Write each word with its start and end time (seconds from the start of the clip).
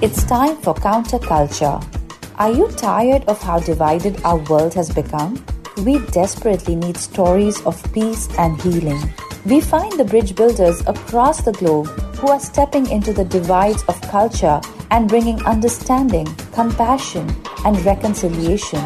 It's 0.00 0.22
time 0.22 0.56
for 0.58 0.74
counterculture. 0.76 1.82
Are 2.36 2.52
you 2.52 2.68
tired 2.68 3.24
of 3.24 3.42
how 3.42 3.58
divided 3.58 4.22
our 4.24 4.36
world 4.48 4.72
has 4.74 4.94
become? 4.94 5.44
We 5.84 5.98
desperately 6.12 6.76
need 6.76 6.96
stories 6.96 7.60
of 7.66 7.82
peace 7.92 8.28
and 8.38 8.62
healing. 8.62 9.12
We 9.44 9.60
find 9.60 9.98
the 9.98 10.04
bridge 10.04 10.36
builders 10.36 10.82
across 10.86 11.42
the 11.42 11.50
globe 11.50 11.88
who 12.18 12.28
are 12.28 12.38
stepping 12.38 12.88
into 12.90 13.12
the 13.12 13.24
divides 13.24 13.82
of 13.88 14.00
culture 14.02 14.60
and 14.92 15.08
bringing 15.08 15.44
understanding, 15.44 16.26
compassion, 16.52 17.28
and 17.64 17.84
reconciliation. 17.84 18.84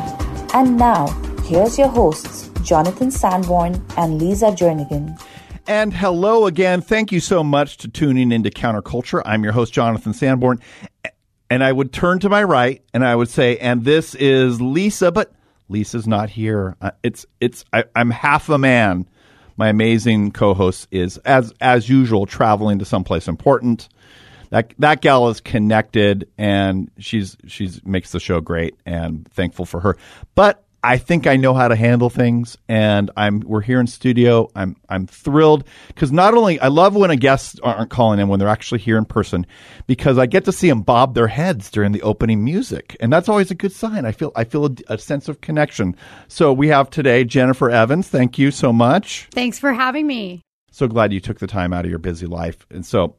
And 0.54 0.78
now, 0.78 1.08
here's 1.44 1.76
your 1.76 1.88
hosts, 1.88 2.48
Jonathan 2.62 3.10
Sanborn 3.10 3.84
and 3.98 4.18
Lisa 4.18 4.46
Jernigan. 4.46 5.20
And 5.66 5.94
hello 5.94 6.46
again. 6.46 6.80
Thank 6.80 7.12
you 7.12 7.20
so 7.20 7.44
much 7.44 7.76
to 7.78 7.88
tuning 7.88 8.32
into 8.32 8.50
Counterculture. 8.50 9.22
I'm 9.24 9.44
your 9.44 9.52
host, 9.52 9.72
Jonathan 9.72 10.12
Sanborn. 10.12 10.58
And 11.52 11.62
I 11.62 11.70
would 11.70 11.92
turn 11.92 12.18
to 12.20 12.30
my 12.30 12.42
right 12.42 12.82
and 12.94 13.04
I 13.04 13.14
would 13.14 13.28
say, 13.28 13.58
and 13.58 13.84
this 13.84 14.14
is 14.14 14.58
Lisa, 14.62 15.12
but 15.12 15.34
Lisa's 15.68 16.06
not 16.06 16.30
here. 16.30 16.78
Uh, 16.80 16.92
it's, 17.02 17.26
it's, 17.42 17.62
I, 17.74 17.84
I'm 17.94 18.08
half 18.08 18.48
a 18.48 18.56
man. 18.56 19.06
My 19.58 19.68
amazing 19.68 20.30
co-host 20.30 20.88
is, 20.90 21.18
as, 21.18 21.52
as 21.60 21.90
usual, 21.90 22.24
traveling 22.24 22.78
to 22.78 22.86
someplace 22.86 23.28
important. 23.28 23.90
That, 24.48 24.72
that 24.78 25.02
gal 25.02 25.28
is 25.28 25.42
connected 25.42 26.26
and 26.38 26.90
she's, 26.96 27.36
she's 27.46 27.84
makes 27.84 28.12
the 28.12 28.20
show 28.20 28.40
great 28.40 28.74
and 28.86 29.30
thankful 29.34 29.66
for 29.66 29.80
her. 29.80 29.98
But 30.34 30.64
I 30.84 30.98
think 30.98 31.28
I 31.28 31.36
know 31.36 31.54
how 31.54 31.68
to 31.68 31.76
handle 31.76 32.10
things, 32.10 32.58
and 32.68 33.10
I'm 33.16 33.40
we're 33.40 33.60
here 33.60 33.78
in 33.78 33.86
studio. 33.86 34.50
I'm 34.56 34.76
I'm 34.88 35.06
thrilled 35.06 35.64
because 35.88 36.10
not 36.10 36.34
only 36.34 36.58
I 36.58 36.68
love 36.68 36.96
when 36.96 37.10
a 37.10 37.16
guests 37.16 37.60
aren't 37.62 37.90
calling 37.90 38.18
in 38.18 38.26
when 38.26 38.40
they're 38.40 38.48
actually 38.48 38.80
here 38.80 38.98
in 38.98 39.04
person, 39.04 39.46
because 39.86 40.18
I 40.18 40.26
get 40.26 40.44
to 40.46 40.52
see 40.52 40.68
them 40.68 40.82
bob 40.82 41.14
their 41.14 41.28
heads 41.28 41.70
during 41.70 41.92
the 41.92 42.02
opening 42.02 42.44
music, 42.44 42.96
and 42.98 43.12
that's 43.12 43.28
always 43.28 43.50
a 43.52 43.54
good 43.54 43.72
sign. 43.72 44.04
I 44.04 44.12
feel 44.12 44.32
I 44.34 44.42
feel 44.42 44.66
a, 44.66 44.70
a 44.88 44.98
sense 44.98 45.28
of 45.28 45.40
connection. 45.40 45.94
So 46.26 46.52
we 46.52 46.68
have 46.68 46.90
today 46.90 47.22
Jennifer 47.22 47.70
Evans. 47.70 48.08
Thank 48.08 48.36
you 48.36 48.50
so 48.50 48.72
much. 48.72 49.28
Thanks 49.32 49.60
for 49.60 49.72
having 49.72 50.06
me. 50.08 50.42
So 50.72 50.88
glad 50.88 51.12
you 51.12 51.20
took 51.20 51.38
the 51.38 51.46
time 51.46 51.72
out 51.72 51.84
of 51.84 51.90
your 51.90 52.00
busy 52.00 52.26
life, 52.26 52.66
and 52.70 52.84
so 52.84 53.14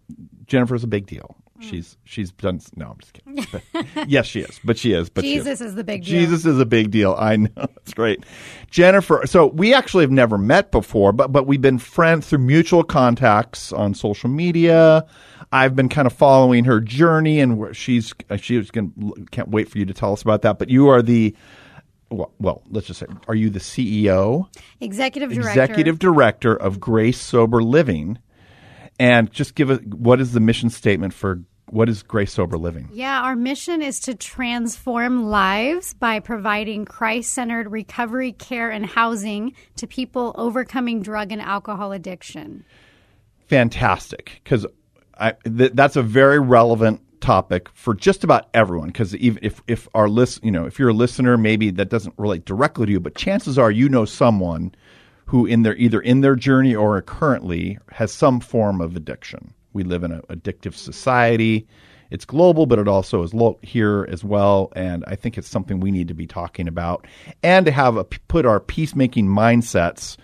Jennifer's 0.47 0.83
a 0.83 0.87
big 0.87 1.05
deal. 1.05 1.37
Mm. 1.63 1.69
She's 1.69 1.97
she's 2.03 2.31
done. 2.31 2.59
No, 2.75 2.91
I'm 2.91 2.97
just 2.99 3.13
kidding. 3.13 3.45
But, 3.95 4.09
yes, 4.09 4.25
she 4.25 4.41
is. 4.41 4.59
But 4.63 4.77
she 4.77 4.93
is. 4.93 5.09
But 5.09 5.23
Jesus 5.23 5.61
is. 5.61 5.67
is 5.67 5.75
the 5.75 5.83
big 5.83 6.03
deal. 6.03 6.19
Jesus 6.19 6.45
is 6.45 6.59
a 6.59 6.65
big 6.65 6.91
deal. 6.91 7.15
I 7.17 7.37
know. 7.37 7.49
That's 7.55 7.93
great. 7.93 8.23
Jennifer. 8.69 9.23
So 9.25 9.47
we 9.47 9.73
actually 9.73 10.03
have 10.03 10.11
never 10.11 10.37
met 10.37 10.71
before, 10.71 11.11
but 11.13 11.31
but 11.31 11.47
we've 11.47 11.61
been 11.61 11.79
friends 11.79 12.27
through 12.27 12.39
mutual 12.39 12.83
contacts 12.83 13.71
on 13.71 13.93
social 13.93 14.29
media. 14.29 15.05
I've 15.51 15.75
been 15.75 15.89
kind 15.89 16.07
of 16.07 16.13
following 16.13 16.63
her 16.65 16.79
journey, 16.79 17.39
and 17.39 17.75
she's 17.75 18.13
uh, 18.29 18.37
she's 18.37 18.71
going 18.71 18.91
can't 19.31 19.49
wait 19.49 19.69
for 19.69 19.77
you 19.77 19.85
to 19.85 19.93
tell 19.93 20.13
us 20.13 20.21
about 20.21 20.41
that. 20.41 20.59
But 20.59 20.69
you 20.69 20.89
are 20.89 21.01
the 21.01 21.35
well, 22.13 22.31
well, 22.39 22.63
let's 22.69 22.87
just 22.87 22.99
say, 22.99 23.07
are 23.27 23.35
you 23.35 23.49
the 23.49 23.59
CEO, 23.59 24.47
executive 24.79 25.31
director, 25.31 25.49
executive 25.49 25.99
director 25.99 26.55
of 26.55 26.79
Grace 26.79 27.19
Sober 27.19 27.63
Living? 27.63 28.19
And 28.99 29.31
just 29.31 29.55
give 29.55 29.71
it 29.71 29.85
what 29.93 30.21
is 30.21 30.33
the 30.33 30.39
mission 30.39 30.69
statement 30.69 31.13
for 31.13 31.41
what 31.67 31.89
is 31.89 32.03
Grace 32.03 32.33
Sober 32.33 32.57
Living? 32.57 32.89
Yeah, 32.91 33.21
our 33.21 33.35
mission 33.35 33.81
is 33.81 33.99
to 34.01 34.13
transform 34.13 35.29
lives 35.29 35.93
by 35.93 36.19
providing 36.19 36.85
Christ 36.85 37.33
centered 37.33 37.71
recovery 37.71 38.33
care 38.33 38.69
and 38.69 38.85
housing 38.85 39.53
to 39.77 39.87
people 39.87 40.35
overcoming 40.37 41.01
drug 41.01 41.31
and 41.31 41.41
alcohol 41.41 41.91
addiction. 41.91 42.63
Fantastic. 43.47 44.41
Because 44.43 44.65
th- 45.45 45.71
that's 45.73 45.95
a 45.95 46.03
very 46.03 46.39
relevant 46.39 47.01
topic 47.21 47.69
for 47.73 47.93
just 47.93 48.25
about 48.25 48.49
everyone 48.53 48.87
because 48.87 49.15
even 49.15 49.39
if, 49.41 49.61
if 49.65 49.87
our 49.93 50.09
list 50.09 50.43
you 50.43 50.51
know 50.51 50.65
if 50.65 50.77
you're 50.77 50.89
a 50.89 50.93
listener 50.93 51.37
maybe 51.37 51.71
that 51.71 51.87
doesn't 51.87 52.13
relate 52.17 52.43
directly 52.43 52.85
to 52.85 52.91
you 52.91 52.99
but 52.99 53.15
chances 53.15 53.57
are 53.57 53.71
you 53.71 53.87
know 53.87 54.03
someone 54.03 54.75
who 55.27 55.45
in 55.45 55.63
their 55.63 55.73
either 55.77 56.01
in 56.01 56.19
their 56.19 56.35
journey 56.35 56.75
or 56.75 57.01
currently 57.01 57.77
has 57.93 58.11
some 58.11 58.41
form 58.41 58.81
of 58.81 58.97
addiction 58.97 59.53
we 59.73 59.83
live 59.83 60.03
in 60.03 60.11
an 60.11 60.21
addictive 60.29 60.73
society. 60.75 61.67
It's 62.11 62.25
global, 62.25 62.65
but 62.65 62.77
it 62.77 62.87
also 62.87 63.23
is 63.23 63.33
lo- 63.33 63.59
here 63.63 64.07
as 64.09 64.23
well. 64.23 64.71
And 64.75 65.03
I 65.07 65.15
think 65.15 65.37
it's 65.37 65.47
something 65.47 65.79
we 65.79 65.91
need 65.91 66.07
to 66.09 66.13
be 66.13 66.27
talking 66.27 66.67
about 66.67 67.07
and 67.41 67.65
to 67.65 67.71
have 67.71 67.97
a, 67.97 68.03
put 68.03 68.45
our 68.45 68.59
peacemaking 68.59 69.27
mindsets 69.27 70.17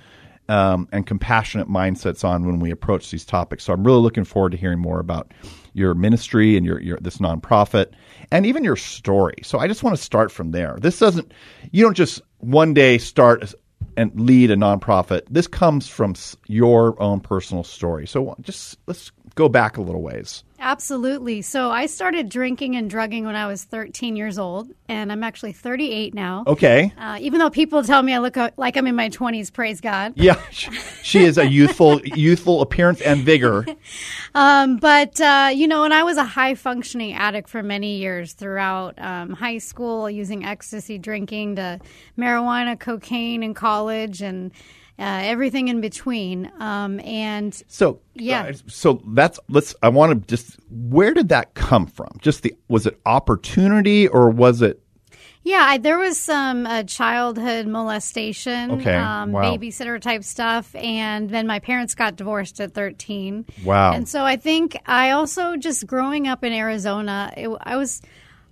um, 0.49 0.87
and 0.91 1.05
compassionate 1.05 1.69
mindsets 1.69 2.23
on 2.23 2.45
when 2.45 2.59
we 2.59 2.71
approach 2.71 3.11
these 3.11 3.25
topics. 3.25 3.63
So 3.63 3.73
I'm 3.73 3.85
really 3.85 4.01
looking 4.01 4.23
forward 4.23 4.51
to 4.51 4.57
hearing 4.57 4.79
more 4.79 4.99
about 4.99 5.31
your 5.73 5.93
ministry 5.93 6.57
and 6.57 6.65
your, 6.65 6.81
your 6.81 6.97
this 6.99 7.17
nonprofit 7.17 7.93
and 8.31 8.45
even 8.45 8.63
your 8.63 8.75
story. 8.75 9.35
So 9.43 9.59
I 9.59 9.67
just 9.67 9.83
want 9.83 9.95
to 9.95 10.03
start 10.03 10.31
from 10.31 10.51
there. 10.51 10.77
This 10.81 10.99
doesn't 10.99 11.31
you 11.71 11.83
don't 11.83 11.95
just 11.95 12.21
one 12.39 12.73
day 12.73 12.97
start 12.97 13.53
and 13.97 14.19
lead 14.19 14.51
a 14.51 14.55
nonprofit. 14.55 15.23
This 15.29 15.47
comes 15.47 15.87
from 15.87 16.15
your 16.47 17.01
own 17.01 17.19
personal 17.19 17.63
story. 17.63 18.07
So 18.07 18.35
just 18.41 18.77
let's 18.87 19.11
go 19.35 19.49
back 19.49 19.77
a 19.77 19.81
little 19.81 20.01
ways. 20.01 20.43
Absolutely. 20.59 21.41
So 21.41 21.71
I 21.71 21.85
started 21.85 22.27
drinking 22.29 22.75
and 22.75 22.89
drugging 22.89 23.25
when 23.25 23.35
I 23.35 23.47
was 23.47 23.63
13 23.63 24.15
years 24.15 24.37
old, 24.37 24.69
and 24.89 25.11
I'm 25.11 25.23
actually 25.23 25.53
38 25.53 26.13
now. 26.13 26.43
Okay. 26.45 26.93
Uh, 26.97 27.17
even 27.21 27.39
though 27.39 27.49
people 27.49 27.81
tell 27.83 28.01
me 28.01 28.13
I 28.13 28.19
look 28.19 28.35
like 28.57 28.75
I'm 28.75 28.85
in 28.85 28.95
my 28.95 29.09
20s, 29.09 29.51
praise 29.53 29.79
God. 29.79 30.13
Yeah, 30.15 30.39
she 30.51 31.23
is 31.23 31.37
a 31.37 31.47
youthful, 31.47 32.01
youthful 32.05 32.61
appearance 32.61 33.01
and 33.01 33.21
vigor. 33.21 33.65
Um, 34.35 34.77
but 34.77 35.19
uh, 35.19 35.49
you 35.53 35.67
know, 35.67 35.83
and 35.83 35.93
I 35.93 36.03
was 36.03 36.17
a 36.17 36.23
high 36.23 36.55
functioning 36.55 37.13
addict 37.13 37.49
for 37.49 37.63
many 37.63 37.97
years 37.97 38.33
throughout 38.33 38.93
um, 38.99 39.31
high 39.31 39.57
school, 39.57 40.09
using 40.09 40.45
ecstasy, 40.45 40.97
drinking 40.97 41.55
to 41.55 41.79
marijuana, 42.17 42.79
cocaine 42.79 43.43
in 43.43 43.53
college, 43.53 44.21
and 44.21 44.51
uh, 44.99 45.21
everything 45.23 45.69
in 45.69 45.81
between. 45.81 46.51
Um, 46.59 46.99
and 46.99 47.53
so, 47.67 48.01
yeah, 48.15 48.51
so 48.67 49.01
that's 49.07 49.39
let's. 49.47 49.75
I 49.81 49.89
want 49.89 50.27
to 50.27 50.35
just 50.35 50.57
where 50.69 51.13
did 51.13 51.29
that 51.29 51.53
come 51.53 51.87
from? 51.87 52.09
Just 52.19 52.43
the 52.43 52.55
was 52.67 52.85
it 52.85 52.99
opportunity 53.05 54.07
or 54.07 54.29
was 54.29 54.61
it? 54.61 54.81
Yeah, 55.41 55.65
I, 55.67 55.77
there 55.77 55.97
was 55.97 56.19
some 56.19 56.67
uh, 56.67 56.83
childhood 56.83 57.65
molestation, 57.65 58.71
okay. 58.71 58.95
um, 58.95 59.31
wow. 59.31 59.41
babysitter 59.41 59.99
type 59.99 60.25
stuff, 60.25 60.75
and 60.75 61.29
then 61.29 61.47
my 61.47 61.59
parents 61.59 61.95
got 61.95 62.17
divorced 62.17 62.59
at 62.59 62.73
13. 62.73 63.45
Wow. 63.63 63.93
And 63.93 64.07
so 64.07 64.25
I 64.25 64.35
think 64.35 64.77
I 64.85 65.11
also 65.11 65.55
just 65.55 65.87
growing 65.87 66.27
up 66.27 66.43
in 66.43 66.51
Arizona, 66.51 67.33
it, 67.37 67.49
I 67.61 67.77
was 67.77 68.01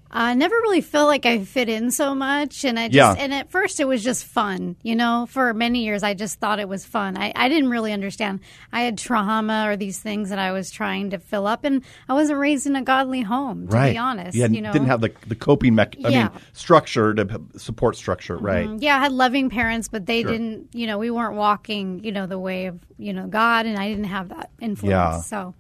I 0.10 0.34
never 0.36 0.56
really 0.56 0.82
felt 0.82 1.08
like 1.08 1.26
I 1.26 1.44
fit 1.44 1.68
in 1.70 1.92
so 1.92 2.16
much, 2.16 2.64
and 2.64 2.80
I 2.80 2.88
just 2.88 2.96
Yeah. 2.96 3.14
and 3.24 3.34
at 3.34 3.52
first 3.52 3.80
it 3.80 3.86
was 3.86 4.04
just 4.04 4.26
fun, 4.26 4.76
you 4.82 4.96
know. 4.96 5.28
For 5.30 5.54
many 5.54 5.84
years, 5.84 6.02
I 6.04 6.14
just 6.14 6.40
thought 6.40 6.60
it 6.60 6.70
was 6.70 6.86
fun. 6.86 7.18
I, 7.18 7.34
I 7.36 7.50
didn't 7.50 7.70
really 7.70 7.92
understand. 7.92 8.40
I 8.72 8.82
had 8.82 8.98
trauma 8.98 9.66
or 9.68 9.76
these 9.76 10.00
things 10.00 10.30
that 10.30 10.40
I 10.40 10.52
was 10.54 10.72
trying 10.72 11.10
to 11.10 11.20
fill 11.20 11.46
up, 11.46 11.66
and 11.66 11.82
I 12.08 12.14
wasn't 12.14 12.40
raised 12.40 12.68
in 12.68 12.76
a 12.76 12.82
godly 12.82 13.22
home, 13.22 13.68
to 13.68 13.74
right. 13.76 13.92
be 13.92 13.98
honest. 13.98 14.38
had- 14.38 14.56
you 14.56 14.62
know, 14.62 14.72
didn't 14.72 14.88
have 14.88 15.02
the 15.02 15.12
the 15.28 15.36
coping 15.36 15.76
mech. 15.76 15.96
I 16.06 16.10
Yeah. 16.10 16.20
mean, 16.30 16.32
structure 16.54 17.14
to 17.14 17.42
support 17.58 17.96
structure. 17.98 18.38
Right. 18.38 18.68
Mm, 18.68 18.78
Yeah, 18.82 18.98
I 18.98 19.00
had 19.00 19.12
loving 19.12 19.50
parents, 19.50 19.88
but 19.90 20.06
they 20.06 20.22
Sure. 20.22 20.32
didn't. 20.32 20.70
You 20.74 20.88
know, 20.88 20.98
we 20.98 21.12
weren't 21.12 21.36
walking, 21.36 22.04
you 22.04 22.12
know, 22.12 22.26
the 22.28 22.40
way 22.40 22.68
of 22.68 22.80
you 22.98 23.12
know 23.14 23.28
God, 23.28 23.66
and 23.66 23.78
I 23.78 23.90
didn't 23.90 24.06
have 24.06 24.30
that 24.30 24.50
influence. 24.62 24.90
Yeah. 24.92 25.20
So 25.22 25.54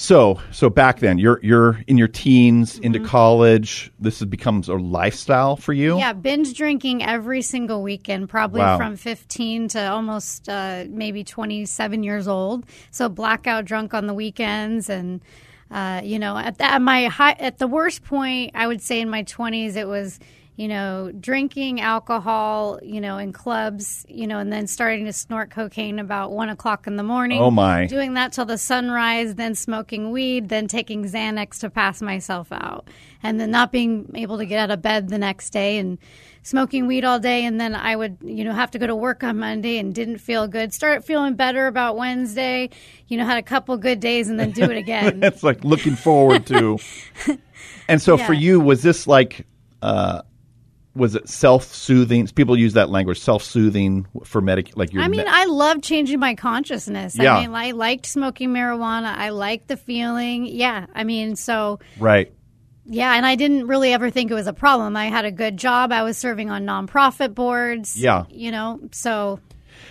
So 0.00 0.40
so 0.52 0.70
back 0.70 1.00
then, 1.00 1.18
you're 1.18 1.40
you're 1.42 1.82
in 1.88 1.98
your 1.98 2.06
teens 2.06 2.74
Mm-hmm. 2.76 2.84
into 2.84 3.00
college. 3.00 3.90
This 3.98 4.22
is, 4.22 4.26
becomes 4.26 4.68
a 4.68 4.74
lifestyle 4.74 5.56
for 5.56 5.72
you. 5.72 5.98
Yeah, 5.98 6.12
binge 6.12 6.54
drinking 6.54 7.02
every 7.02 7.42
single 7.42 7.82
weekend, 7.82 8.28
probably 8.28 8.60
Wow. 8.60 8.76
from 8.78 8.96
15 8.96 9.68
to 9.68 9.90
almost 9.90 10.48
uh, 10.48 10.84
maybe 10.88 11.24
27 11.24 12.04
years 12.04 12.28
old. 12.28 12.64
So 12.92 13.08
blackout 13.08 13.64
drunk 13.64 13.92
on 13.92 14.06
the 14.06 14.14
weekends, 14.14 14.88
and 14.88 15.20
uh, 15.72 16.00
you 16.04 16.20
know, 16.20 16.38
at, 16.38 16.58
the, 16.58 16.64
at 16.64 16.80
my 16.80 17.06
high, 17.06 17.32
at 17.32 17.58
the 17.58 17.66
worst 17.66 18.04
point, 18.04 18.52
I 18.54 18.68
would 18.68 18.80
say 18.80 19.00
in 19.00 19.10
my 19.10 19.24
20s, 19.24 19.74
it 19.76 19.88
was. 19.88 20.20
You 20.58 20.66
know, 20.66 21.12
drinking 21.20 21.80
alcohol, 21.80 22.80
you 22.82 23.00
know, 23.00 23.16
in 23.16 23.32
clubs, 23.32 24.04
you 24.08 24.26
know, 24.26 24.40
and 24.40 24.52
then 24.52 24.66
starting 24.66 25.04
to 25.04 25.12
snort 25.12 25.52
cocaine 25.52 26.00
about 26.00 26.32
one 26.32 26.48
o'clock 26.48 26.88
in 26.88 26.96
the 26.96 27.04
morning. 27.04 27.40
Oh, 27.40 27.48
my. 27.48 27.86
Doing 27.86 28.14
that 28.14 28.32
till 28.32 28.44
the 28.44 28.58
sunrise, 28.58 29.36
then 29.36 29.54
smoking 29.54 30.10
weed, 30.10 30.48
then 30.48 30.66
taking 30.66 31.04
Xanax 31.04 31.60
to 31.60 31.70
pass 31.70 32.02
myself 32.02 32.48
out, 32.50 32.88
and 33.22 33.38
then 33.38 33.52
not 33.52 33.70
being 33.70 34.10
able 34.16 34.36
to 34.38 34.46
get 34.46 34.58
out 34.58 34.72
of 34.72 34.82
bed 34.82 35.10
the 35.10 35.18
next 35.18 35.50
day 35.50 35.78
and 35.78 35.96
smoking 36.42 36.88
weed 36.88 37.04
all 37.04 37.20
day. 37.20 37.44
And 37.44 37.60
then 37.60 37.76
I 37.76 37.94
would, 37.94 38.18
you 38.20 38.42
know, 38.42 38.52
have 38.52 38.72
to 38.72 38.80
go 38.80 38.88
to 38.88 38.96
work 38.96 39.22
on 39.22 39.38
Monday 39.38 39.78
and 39.78 39.94
didn't 39.94 40.18
feel 40.18 40.48
good. 40.48 40.74
Start 40.74 41.04
feeling 41.04 41.36
better 41.36 41.68
about 41.68 41.96
Wednesday, 41.96 42.70
you 43.06 43.16
know, 43.16 43.24
had 43.24 43.38
a 43.38 43.44
couple 43.44 43.76
good 43.76 44.00
days 44.00 44.28
and 44.28 44.40
then 44.40 44.50
do 44.50 44.64
it 44.64 44.76
again. 44.76 45.22
it's 45.22 45.44
like 45.44 45.62
looking 45.62 45.94
forward 45.94 46.46
to. 46.46 46.80
and 47.88 48.02
so 48.02 48.18
for 48.18 48.32
you, 48.32 48.58
was 48.58 48.82
this 48.82 49.06
like, 49.06 49.46
uh, 49.82 50.22
was 50.98 51.14
it 51.14 51.28
self-soothing? 51.28 52.26
People 52.28 52.58
use 52.58 52.74
that 52.74 52.90
language, 52.90 53.20
self-soothing 53.20 54.06
for 54.24 54.40
medic, 54.40 54.76
like 54.76 54.92
your. 54.92 55.02
I 55.02 55.08
mean, 55.08 55.20
me- 55.20 55.26
I 55.26 55.46
love 55.46 55.80
changing 55.80 56.18
my 56.18 56.34
consciousness. 56.34 57.16
Yeah. 57.16 57.36
I 57.36 57.40
mean, 57.40 57.54
I 57.54 57.70
liked 57.70 58.04
smoking 58.04 58.50
marijuana. 58.50 59.16
I 59.16 59.30
liked 59.30 59.68
the 59.68 59.76
feeling. 59.76 60.44
Yeah. 60.44 60.86
I 60.94 61.04
mean, 61.04 61.36
so 61.36 61.78
right. 61.98 62.32
yeah, 62.84 63.14
and 63.14 63.24
I 63.24 63.36
didn't 63.36 63.66
really 63.66 63.92
ever 63.92 64.10
think 64.10 64.30
it 64.30 64.34
was 64.34 64.46
a 64.46 64.52
problem. 64.52 64.96
I 64.96 65.06
had 65.06 65.24
a 65.24 65.32
good 65.32 65.56
job. 65.56 65.92
I 65.92 66.02
was 66.02 66.18
serving 66.18 66.50
on 66.50 66.66
nonprofit 66.66 67.34
boards. 67.34 67.96
Yeah. 67.96 68.24
You 68.28 68.50
know, 68.50 68.80
so 68.92 69.40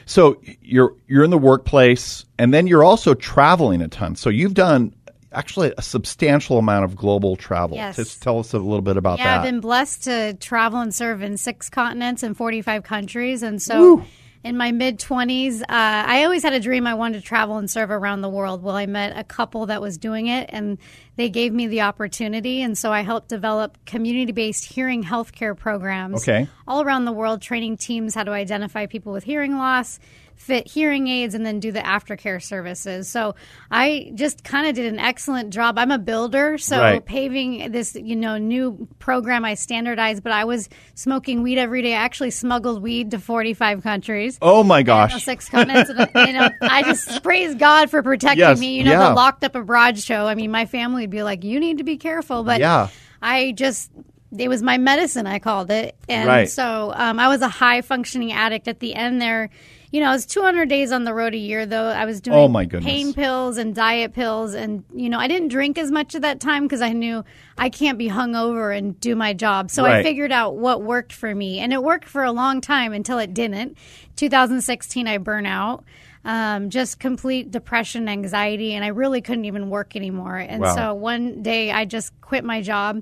So 0.06 0.42
you're 0.62 0.96
you're 1.08 1.24
in 1.24 1.32
the 1.32 1.38
workplace, 1.38 2.26
and 2.38 2.54
then 2.54 2.68
you're 2.68 2.84
also 2.84 3.14
traveling 3.14 3.82
a 3.82 3.88
ton. 3.88 4.16
So 4.16 4.30
you've 4.30 4.54
done 4.54 4.94
actually 5.32 5.74
a 5.78 5.82
substantial 5.82 6.58
amount 6.58 6.86
of 6.86 6.96
global 6.96 7.36
travel. 7.36 7.78
Yes. 7.78 7.96
Just 7.96 8.22
tell 8.22 8.40
us 8.40 8.54
a 8.54 8.60
little 8.60 8.82
bit 8.82 8.98
about 8.98 9.20
yeah, 9.20 9.26
that. 9.26 9.38
I've 9.40 9.44
been 9.44 9.60
blessed 9.60 10.04
to 10.06 10.34
travel 10.36 10.80
and 10.80 10.94
serve 10.94 11.22
in 11.22 11.38
six 11.38 11.70
continents 11.70 12.24
and 12.24 12.36
45 12.36 12.84
countries. 12.84 13.44
And 13.44 13.62
so 13.62 14.04
in 14.44 14.56
my 14.56 14.72
mid 14.72 15.00
20s, 15.00 15.62
uh, 15.62 15.66
I 15.70 16.24
always 16.24 16.44
had 16.44 16.54
a 16.54 16.60
dream 16.60 16.88
I 16.88 16.94
wanted 16.94 17.22
to 17.22 17.26
travel 17.26 17.58
and 17.58 17.70
serve 17.70 17.92
around 17.92 18.22
the 18.22 18.30
world. 18.30 18.64
Well, 18.64 18.76
I 18.76 18.86
met 18.86 19.18
a 19.18 19.24
couple 19.24 19.66
that 19.66 19.82
was 19.82 19.98
doing 19.98 20.28
it 20.28 20.50
and 20.54 20.78
they 21.18 21.30
gave 21.30 21.52
me 21.52 21.68
the 21.68 21.82
opportunity. 21.82 22.62
And 22.62 22.78
so 22.78 22.94
I 22.94 23.02
helped 23.02 23.28
develop 23.28 23.78
community 23.86 24.32
based 24.32 24.66
hearing 24.66 25.04
healthcare 25.04 25.58
programs 25.58 26.22
Okay. 26.22 26.48
all 26.68 26.82
around 26.82 27.06
the 27.06 27.12
world, 27.12 27.42
training 27.42 27.78
teams 27.78 28.16
how 28.16 28.24
to 28.24 28.32
identify 28.32 28.86
people 28.86 29.12
with 29.12 29.26
hearing 29.26 29.58
loss. 29.58 30.00
Fit 30.38 30.68
hearing 30.68 31.08
aids 31.08 31.34
and 31.36 31.46
then 31.46 31.60
do 31.60 31.72
the 31.74 31.80
aftercare 31.82 32.42
services. 32.42 33.10
So 33.10 33.36
I 33.70 34.12
just 34.16 34.44
kind 34.44 34.68
of 34.68 34.76
did 34.76 34.86
an 34.86 34.98
excellent 35.00 35.50
job. 35.52 35.78
I'm 35.78 35.92
a 35.92 35.98
builder, 35.98 36.58
so 36.58 36.80
Right. 36.80 37.04
paving 37.06 37.72
this 37.72 37.96
you 37.96 38.16
know 38.16 38.38
new 38.38 38.88
program 39.00 39.44
I 39.44 39.56
standardized, 39.56 40.24
but 40.24 40.32
I 40.32 40.46
was 40.46 40.70
smoking 40.94 41.42
weed 41.42 41.58
every 41.58 41.82
day. 41.82 41.94
I 41.96 41.98
actually 41.98 42.32
smuggled 42.32 42.82
weed 42.82 43.12
to 43.12 43.20
45 43.20 43.84
countries. 43.84 44.38
oh 44.42 44.64
my 44.64 44.78
You 44.78 44.84
know, 44.84 44.88
gosh! 44.88 45.24
six 45.26 45.50
continents. 45.50 45.90
And, 45.90 46.28
you 46.28 46.34
know, 46.34 46.50
I 46.62 46.84
just 46.84 47.24
praise 47.24 47.56
God 47.56 47.90
for 47.90 48.02
protecting 48.04 48.40
Yes, 48.40 48.60
me. 48.60 48.78
You 48.78 48.84
know, 48.86 48.92
yeah. 48.92 49.10
the 49.10 49.16
locked 49.16 49.44
up 49.44 49.56
abroad 49.56 49.98
show. 49.98 50.28
I 50.28 50.36
mean, 50.36 50.52
my 50.52 50.66
family 50.68 51.04
would 51.04 51.10
be 51.10 51.24
like, 51.24 51.44
"You 51.44 51.60
need 51.60 51.80
to 51.80 51.84
be 51.84 51.98
careful," 51.98 52.44
but 52.44 52.60
Yeah. 52.62 52.88
I 53.22 53.52
just 53.54 53.92
it 54.38 54.50
was 54.50 54.62
my 54.62 54.78
medicine. 54.78 55.26
I 55.26 55.40
called 55.40 55.72
it, 55.72 55.96
and 56.08 56.28
Right. 56.28 56.50
so 56.50 56.92
um, 56.96 57.18
I 57.20 57.28
was 57.28 57.42
a 57.42 57.48
high 57.48 57.82
functioning 57.82 58.32
addict 58.34 58.68
at 58.68 58.80
the 58.80 58.94
end 58.94 59.20
there. 59.22 59.50
You 59.92 60.02
know, 60.02 60.10
I 60.10 60.12
was 60.14 60.26
200 60.26 60.68
days 60.68 60.92
on 60.92 61.06
the 61.06 61.14
road 61.14 61.34
a 61.34 61.38
year, 61.38 61.66
though. 61.66 61.88
I 61.88 62.06
was 62.06 62.20
doing 62.20 62.38
Oh, 62.38 62.48
my 62.48 62.66
goodness. 62.66 62.86
pain 62.92 63.14
pills 63.14 63.58
and 63.58 63.74
diet 63.74 64.14
pills, 64.14 64.54
and 64.54 64.84
you 64.94 65.10
know, 65.10 65.18
I 65.20 65.28
didn't 65.28 65.48
drink 65.48 65.78
as 65.78 65.92
much 65.92 66.14
at 66.14 66.22
that 66.24 66.40
time 66.42 66.64
because 66.64 66.82
I 66.82 66.92
knew 66.94 67.24
I 67.58 67.70
can't 67.70 67.98
be 67.98 68.10
hungover 68.10 68.78
and 68.78 69.00
do 69.00 69.16
my 69.16 69.34
job. 69.34 69.72
So 69.72 69.86
I 69.86 70.04
figured 70.04 70.32
out 70.34 70.58
what 70.58 70.82
worked 70.84 71.14
for 71.14 71.34
me, 71.34 71.60
and 71.60 71.72
it 71.72 71.82
worked 71.82 72.06
for 72.06 72.24
a 72.24 72.32
long 72.32 72.60
time 72.60 72.92
until 72.92 73.18
it 73.18 73.34
didn't. 73.34 73.78
2016, 74.18 75.08
I 75.08 75.18
burn 75.20 75.46
out. 75.46 75.84
Um, 76.26 76.70
just 76.70 77.00
complete 77.00 77.52
depression, 77.52 78.10
anxiety, 78.10 78.74
and 78.74 78.84
I 78.84 78.90
really 78.90 79.22
couldn't 79.22 79.46
even 79.46 79.70
work 79.70 79.96
anymore. 79.96 80.36
And 80.36 80.62
Wow. 80.62 80.76
so 80.76 80.94
one 80.94 81.42
day 81.42 81.72
I 81.72 81.86
just 81.86 82.20
quit 82.20 82.44
my 82.44 82.62
job 82.62 83.02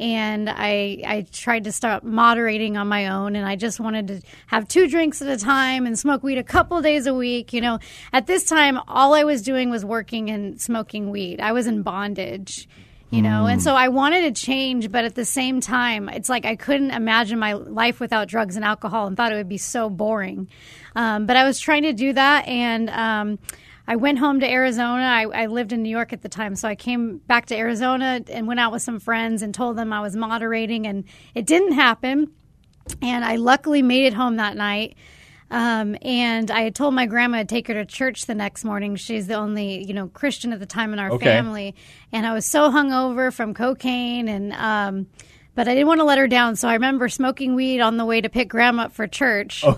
and 0.00 0.48
I 0.48 1.02
I 1.06 1.26
tried 1.30 1.64
to 1.64 1.72
start 1.72 2.02
moderating 2.02 2.76
on 2.78 2.88
my 2.88 3.08
own 3.08 3.36
and 3.36 3.46
I 3.46 3.54
just 3.54 3.78
wanted 3.78 4.08
to 4.08 4.22
have 4.46 4.66
two 4.66 4.88
drinks 4.88 5.20
at 5.20 5.28
a 5.28 5.36
time 5.36 5.86
and 5.86 5.98
smoke 5.98 6.22
weed 6.22 6.38
a 6.38 6.42
couple 6.42 6.80
days 6.80 7.06
a 7.06 7.14
week. 7.14 7.52
You 7.52 7.60
know, 7.60 7.78
at 8.12 8.26
this 8.26 8.44
time 8.44 8.80
all 8.88 9.14
I 9.14 9.24
was 9.24 9.42
doing 9.42 9.70
was 9.70 9.84
working 9.84 10.30
and 10.30 10.60
smoking 10.60 11.10
weed. 11.10 11.40
I 11.40 11.52
was 11.52 11.66
in 11.66 11.82
bondage. 11.82 12.68
You 13.12 13.22
know, 13.22 13.46
and 13.46 13.60
so 13.60 13.74
I 13.74 13.88
wanted 13.88 14.32
to 14.32 14.40
change, 14.40 14.92
but 14.92 15.04
at 15.04 15.16
the 15.16 15.24
same 15.24 15.60
time, 15.60 16.08
it's 16.08 16.28
like 16.28 16.44
I 16.44 16.54
couldn't 16.54 16.92
imagine 16.92 17.40
my 17.40 17.54
life 17.54 17.98
without 17.98 18.28
drugs 18.28 18.54
and 18.54 18.64
alcohol 18.64 19.08
and 19.08 19.16
thought 19.16 19.32
it 19.32 19.34
would 19.34 19.48
be 19.48 19.58
so 19.58 19.90
boring. 19.90 20.46
Um, 20.94 21.26
but 21.26 21.36
I 21.36 21.44
was 21.44 21.58
trying 21.58 21.82
to 21.82 21.92
do 21.92 22.12
that, 22.12 22.46
and 22.46 22.88
um, 22.88 23.40
I 23.90 23.96
went 23.96 24.20
home 24.20 24.38
to 24.38 24.48
Arizona. 24.48 25.02
I, 25.02 25.22
I 25.24 25.46
lived 25.46 25.72
in 25.72 25.82
New 25.82 25.90
York 25.90 26.12
at 26.12 26.22
the 26.22 26.28
time, 26.28 26.54
so 26.54 26.68
I 26.68 26.76
came 26.76 27.18
back 27.18 27.46
to 27.46 27.56
Arizona 27.56 28.20
and 28.30 28.46
went 28.46 28.60
out 28.60 28.70
with 28.70 28.82
some 28.82 29.00
friends 29.00 29.42
and 29.42 29.52
told 29.52 29.76
them 29.76 29.92
I 29.92 30.00
was 30.00 30.14
moderating, 30.14 30.86
and 30.86 31.02
it 31.34 31.44
didn't 31.44 31.72
happen. 31.72 32.30
And 33.02 33.24
I 33.24 33.34
luckily 33.34 33.82
made 33.82 34.04
it 34.06 34.14
home 34.14 34.36
that 34.36 34.56
night. 34.56 34.94
Um, 35.50 35.96
and 36.02 36.52
I 36.52 36.60
had 36.60 36.76
told 36.76 36.94
my 36.94 37.06
grandma 37.06 37.38
to 37.38 37.44
take 37.44 37.66
her 37.66 37.74
to 37.74 37.84
church 37.84 38.26
the 38.26 38.34
next 38.36 38.64
morning. 38.64 38.94
She's 38.94 39.26
the 39.26 39.34
only, 39.34 39.84
you 39.84 39.92
know, 39.92 40.06
Christian 40.06 40.52
at 40.52 40.60
the 40.60 40.66
time 40.66 40.92
in 40.92 41.00
our 41.00 41.10
Okay. 41.10 41.26
family. 41.26 41.74
And 42.12 42.24
I 42.24 42.32
was 42.32 42.46
so 42.46 42.70
hungover 42.70 43.32
from 43.32 43.54
cocaine 43.54 44.28
and, 44.28 44.52
um, 44.52 45.08
but 45.56 45.66
I 45.66 45.74
didn't 45.74 45.88
want 45.88 45.98
to 45.98 46.04
let 46.04 46.18
her 46.18 46.28
down. 46.28 46.54
So 46.54 46.68
I 46.68 46.74
remember 46.74 47.08
smoking 47.08 47.56
weed 47.56 47.80
on 47.80 47.96
the 47.96 48.04
way 48.04 48.20
to 48.20 48.28
pick 48.28 48.48
grandma 48.48 48.84
up 48.84 48.92
for 48.92 49.08
church. 49.08 49.64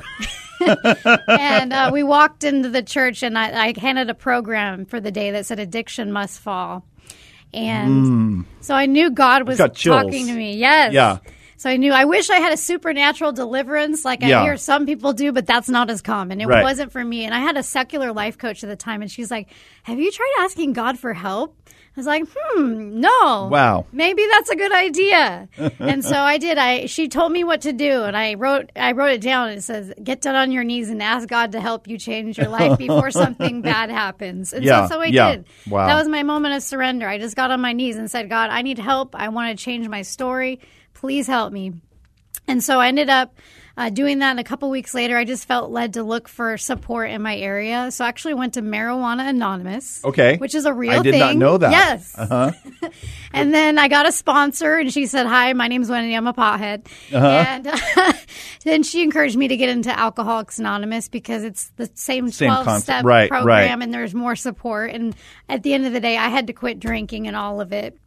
and 0.61 1.73
uh, 1.73 1.91
we 1.93 2.03
walked 2.03 2.45
into 2.45 2.69
the 2.69 2.83
church 2.83 3.23
and 3.23 3.39
I, 3.39 3.69
I 3.69 3.75
handed 3.79 4.11
a 4.11 4.15
program 4.15 4.85
for 4.87 5.01
the 5.01 5.11
day 5.11 5.31
that 5.33 5.47
said 5.47 5.59
addiction 5.59 6.13
must 6.13 6.41
fall. 6.41 6.85
And 7.55 8.47
so 8.61 8.75
I 8.75 8.87
knew 8.87 9.11
God 9.11 9.47
was 9.47 9.59
talking 9.59 10.27
to 10.27 10.33
me. 10.33 10.57
Yes. 10.57 10.93
Yeah. 10.93 11.19
So 11.63 11.71
I 11.71 11.77
knew 11.77 11.93
I 11.93 12.07
wish 12.07 12.29
I 12.29 12.39
had 12.39 12.53
a 12.53 12.57
supernatural 12.57 13.31
deliverance 13.31 14.05
like 14.05 14.21
Yeah. 14.21 14.41
I 14.41 14.45
hear 14.47 14.57
some 14.57 14.85
people 14.85 15.13
do, 15.13 15.31
but 15.31 15.47
that's 15.47 15.69
not 15.69 15.91
as 15.91 16.03
common. 16.03 16.41
It 16.41 16.47
Right. 16.49 16.65
wasn't 16.65 16.91
for 16.91 17.05
me. 17.05 17.25
And 17.25 17.33
I 17.33 17.39
had 17.39 17.57
a 17.57 17.63
secular 17.63 18.13
life 18.13 18.37
coach 18.37 18.65
at 18.65 18.69
the 18.69 18.75
time, 18.75 19.01
and 19.01 19.09
she's 19.09 19.31
like, 19.31 19.47
"Have 19.85 20.01
you 20.01 20.11
tried 20.11 20.33
asking 20.41 20.73
God 20.73 20.99
for 20.99 21.13
help?" 21.15 21.57
I 21.69 22.01
was 22.01 22.07
like, 22.07 22.25
"Hmm, 22.35 22.99
no." 23.01 23.49
Wow. 23.53 23.87
Maybe 23.93 24.23
that's 24.29 24.51
a 24.51 24.57
good 24.57 24.73
idea. 24.73 25.49
and 25.79 26.05
so 26.05 26.17
I 26.17 26.39
did. 26.39 26.59
I 26.59 26.87
she 26.87 27.07
told 27.07 27.31
me 27.31 27.45
what 27.45 27.61
to 27.61 27.73
do, 27.73 28.03
and 28.03 28.17
I 28.17 28.35
wrote 28.35 28.71
I 28.75 28.91
wrote 28.91 29.13
it 29.13 29.21
down. 29.21 29.51
It 29.51 29.63
says, 29.63 29.93
"Get 30.03 30.21
down 30.21 30.35
on 30.35 30.51
your 30.51 30.65
knees 30.65 30.91
and 30.91 31.01
ask 31.01 31.29
God 31.29 31.53
to 31.53 31.61
help 31.61 31.87
you 31.87 31.97
change 31.97 32.39
your 32.39 32.49
life 32.49 32.77
before 32.77 33.11
something 33.23 33.63
bad 33.63 33.89
happens." 33.89 34.53
And 34.53 34.65
Yeah, 34.65 34.73
so 34.73 34.81
that's 34.81 34.97
what 34.97 35.01
I 35.03 35.11
yeah. 35.11 35.31
did. 35.37 35.45
Wow. 35.69 35.87
That 35.87 35.95
was 35.95 36.09
my 36.09 36.25
moment 36.25 36.55
of 36.57 36.63
surrender. 36.65 37.07
I 37.09 37.19
just 37.19 37.37
got 37.37 37.53
on 37.53 37.61
my 37.61 37.73
knees 37.73 37.97
and 37.97 38.11
said, 38.11 38.29
"God, 38.29 38.51
I 38.51 38.63
need 38.63 38.81
help. 38.81 39.15
I 39.15 39.29
want 39.29 39.57
to 39.57 39.63
change 39.65 39.87
my 39.89 40.03
story. 40.03 40.59
Please 41.03 41.27
help 41.27 41.53
me." 41.53 41.73
And 42.49 42.63
so 42.63 42.81
I 42.81 42.89
ended 42.89 43.09
up 43.11 43.35
uh, 43.77 43.89
doing 43.91 44.19
that. 44.19 44.31
And 44.31 44.41
a 44.41 44.45
couple 44.45 44.69
weeks 44.71 44.95
later, 44.95 45.17
I 45.17 45.25
just 45.25 45.47
felt 45.47 45.71
led 45.71 45.95
to 45.95 46.03
look 46.03 46.29
for 46.29 46.57
support 46.59 47.11
in 47.11 47.23
my 47.23 47.37
area. 47.37 47.91
So 47.91 48.05
I 48.05 48.09
actually 48.09 48.35
went 48.35 48.55
to 48.55 48.63
Marijuana 48.63 49.29
Anonymous. 49.29 50.05
Okay. 50.05 50.37
Which 50.37 50.55
is 50.55 50.65
a 50.65 50.73
real 50.73 51.01
I 51.01 51.03
did 51.03 51.13
thing. 51.13 51.21
not 51.21 51.37
know 51.37 51.59
that. 51.59 51.71
Yes. 51.71 52.15
Uh-huh. 52.17 52.53
and 53.33 53.53
then 53.55 53.79
I 53.79 53.89
got 53.89 54.07
a 54.09 54.13
sponsor, 54.13 54.77
and 54.77 54.93
she 54.93 55.07
said, 55.07 55.27
Hi, 55.27 55.53
my 55.55 55.69
name's 55.69 55.89
Wendy. 55.89 56.15
I'm 56.15 56.27
a 56.27 56.35
pothead. 56.35 56.87
Uh-huh. 57.13 57.27
And 57.27 57.67
uh, 57.67 58.13
then 58.65 58.83
she 58.83 59.03
encouraged 59.03 59.37
me 59.37 59.49
to 59.49 59.57
get 59.57 59.69
into 59.69 59.97
Alcoholics 59.97 60.59
Anonymous 60.59 61.09
because 61.09 61.43
it's 61.45 61.71
the 61.77 61.91
same 61.95 62.31
Same 62.31 62.49
12 62.49 62.65
concept. 62.65 62.85
step 62.85 63.05
Right, 63.05 63.29
program, 63.31 63.47
right. 63.79 63.83
and 63.83 63.93
there's 63.95 64.15
more 64.15 64.37
support. 64.37 64.91
And 64.91 65.15
at 65.49 65.63
the 65.63 65.75
end 65.75 65.87
of 65.87 65.93
the 65.93 66.01
day, 66.01 66.17
I 66.17 66.29
had 66.29 66.47
to 66.49 66.53
quit 66.53 66.81
drinking 66.81 67.27
and 67.29 67.37
all 67.37 67.61
of 67.61 67.73
it. 67.73 67.99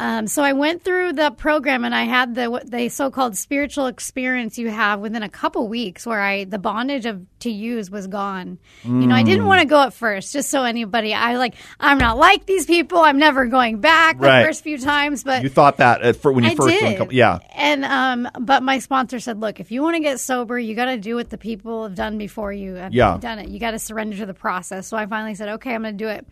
Um, 0.00 0.28
so 0.28 0.44
I 0.44 0.52
went 0.52 0.84
through 0.84 1.14
the 1.14 1.32
program 1.32 1.84
and 1.84 1.92
I 1.92 2.04
had 2.04 2.36
the 2.36 2.62
the 2.64 2.88
so-called 2.88 3.36
spiritual 3.36 3.86
experience 3.86 4.56
you 4.56 4.70
have 4.70 5.00
within 5.00 5.24
a 5.24 5.28
couple 5.28 5.66
weeks, 5.66 6.06
where 6.06 6.20
I 6.20 6.44
the 6.44 6.58
bondage 6.58 7.04
of 7.04 7.26
to 7.40 7.50
use 7.50 7.90
was 7.90 8.06
gone. 8.06 8.58
You 8.84 9.06
know, 9.06 9.14
I 9.14 9.22
didn't 9.22 9.44
Mm. 9.44 9.48
want 9.48 9.60
to 9.60 9.66
go 9.66 9.82
at 9.82 9.92
first, 9.92 10.32
just 10.32 10.50
so 10.50 10.64
anybody. 10.64 11.14
I 11.14 11.36
like 11.36 11.54
I'm 11.80 11.98
not 11.98 12.18
like 12.18 12.46
these 12.46 12.66
people. 12.66 12.98
I'm 12.98 13.18
never 13.18 13.46
going 13.46 13.80
back 13.80 14.18
the 14.18 14.26
Right. 14.26 14.44
first 14.44 14.62
few 14.64 14.78
times, 14.78 15.24
but 15.24 15.42
You 15.42 15.48
thought 15.48 15.76
that 15.78 16.02
at, 16.02 16.24
when 16.24 16.44
you 16.44 16.50
I 16.50 16.54
first 16.54 16.78
did. 16.78 16.98
couple, 16.98 17.14
yeah. 17.14 17.38
And 17.54 17.84
um, 17.84 18.28
but 18.40 18.62
my 18.62 18.78
sponsor 18.78 19.20
said, 19.20 19.40
look, 19.40 19.60
if 19.60 19.70
you 19.70 19.82
want 19.82 19.96
to 19.96 20.00
get 20.00 20.20
sober, 20.20 20.58
you 20.58 20.74
got 20.74 20.86
to 20.86 20.98
do 20.98 21.14
what 21.14 21.30
the 21.30 21.38
people 21.38 21.84
have 21.84 21.94
done 21.94 22.18
before 22.18 22.52
you 22.52 22.74
have 22.74 22.92
Yeah. 22.92 23.18
done 23.20 23.38
it. 23.38 23.48
You 23.48 23.58
got 23.60 23.70
to 23.72 23.78
surrender 23.78 24.16
to 24.18 24.26
the 24.26 24.34
process. 24.34 24.86
So 24.88 24.96
I 24.96 25.06
finally 25.06 25.34
said, 25.34 25.48
okay, 25.50 25.74
I'm 25.74 25.82
going 25.82 25.96
to 25.96 26.04
do 26.04 26.08
it, 26.08 26.26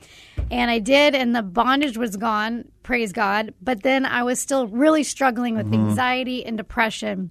and 0.50 0.70
I 0.70 0.78
did, 0.78 1.14
and 1.14 1.34
the 1.34 1.42
bondage 1.42 1.96
was 1.96 2.16
gone. 2.16 2.64
Praise 2.82 3.12
God. 3.12 3.52
But 3.62 3.82
then 3.82 4.06
I 4.06 4.22
was 4.22 4.38
still 4.38 4.66
really 4.68 5.02
struggling 5.02 5.56
with 5.56 5.66
Mm-hmm. 5.66 5.88
anxiety 5.88 6.44
and 6.46 6.56
depression. 6.56 7.30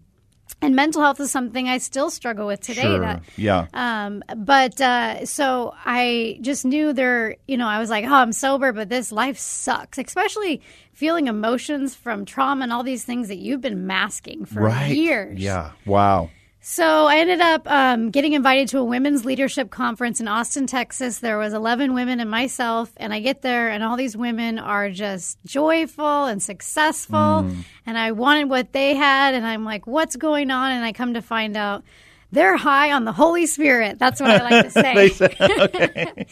And 0.61 0.75
mental 0.75 1.01
health 1.01 1.19
is 1.19 1.31
something 1.31 1.67
I 1.67 1.77
still 1.77 2.09
struggle 2.09 2.47
with 2.47 2.61
today. 2.61 2.83
Sure. 2.83 2.99
That, 2.99 3.23
Yeah. 3.35 3.67
Um, 3.73 4.23
but 4.37 4.79
uh, 4.79 5.25
so 5.25 5.73
I 5.85 6.39
just 6.41 6.65
knew 6.65 6.93
there, 6.93 7.35
you 7.47 7.57
know, 7.57 7.67
I 7.67 7.79
was 7.79 7.89
like, 7.89 8.05
oh, 8.05 8.13
I'm 8.13 8.31
sober, 8.31 8.71
but 8.71 8.89
this 8.89 9.11
life 9.11 9.37
sucks, 9.37 9.97
especially 9.97 10.61
feeling 10.93 11.27
emotions 11.27 11.93
from 11.93 12.25
trauma 12.25 12.63
and 12.63 12.73
all 12.73 12.83
these 12.83 13.03
things 13.03 13.27
that 13.27 13.37
you've 13.37 13.61
been 13.61 13.85
masking 13.85 14.45
for 14.45 14.61
right. 14.61 14.95
years. 14.95 15.39
Yeah. 15.39 15.71
Wow. 15.85 16.29
So 16.67 17.05
I 17.05 17.17
ended 17.17 17.41
up 17.41 17.69
um, 17.69 18.09
getting 18.09 18.33
invited 18.33 18.69
to 18.69 18.79
a 18.79 18.83
women's 18.83 19.23
leadership 19.23 19.69
conference 19.69 20.19
in 20.19 20.27
Austin, 20.27 20.65
Texas. 20.65 21.19
There 21.19 21.37
was 21.37 21.53
11 21.53 21.93
women 21.93 22.19
and 22.19 22.27
myself, 22.27 22.91
and 22.97 23.13
I 23.13 23.19
get 23.19 23.43
there, 23.43 23.69
and 23.69 23.83
all 23.83 23.95
these 23.95 24.17
women 24.17 24.57
are 24.57 24.89
just 24.89 25.37
joyful 25.45 26.25
and 26.25 26.41
successful, 26.41 27.47
and 27.85 27.99
I 27.99 28.13
wanted 28.13 28.49
what 28.49 28.73
they 28.73 28.95
had, 28.95 29.35
and 29.35 29.45
I'm 29.45 29.63
like, 29.63 29.85
"What's 29.85 30.15
going 30.15 30.49
on?" 30.49 30.71
And 30.71 30.83
I 30.83 30.91
come 30.91 31.13
to 31.13 31.21
find 31.21 31.55
out. 31.55 31.83
They're 32.31 32.57
high 32.57 32.91
on 32.91 33.05
the 33.05 33.13
Holy 33.13 33.45
Spirit. 33.45 33.99
That's 33.99 34.19
what 34.19 34.31
I 34.31 34.49
like 34.49 34.65
to 34.65 34.71
say. 36.17 36.25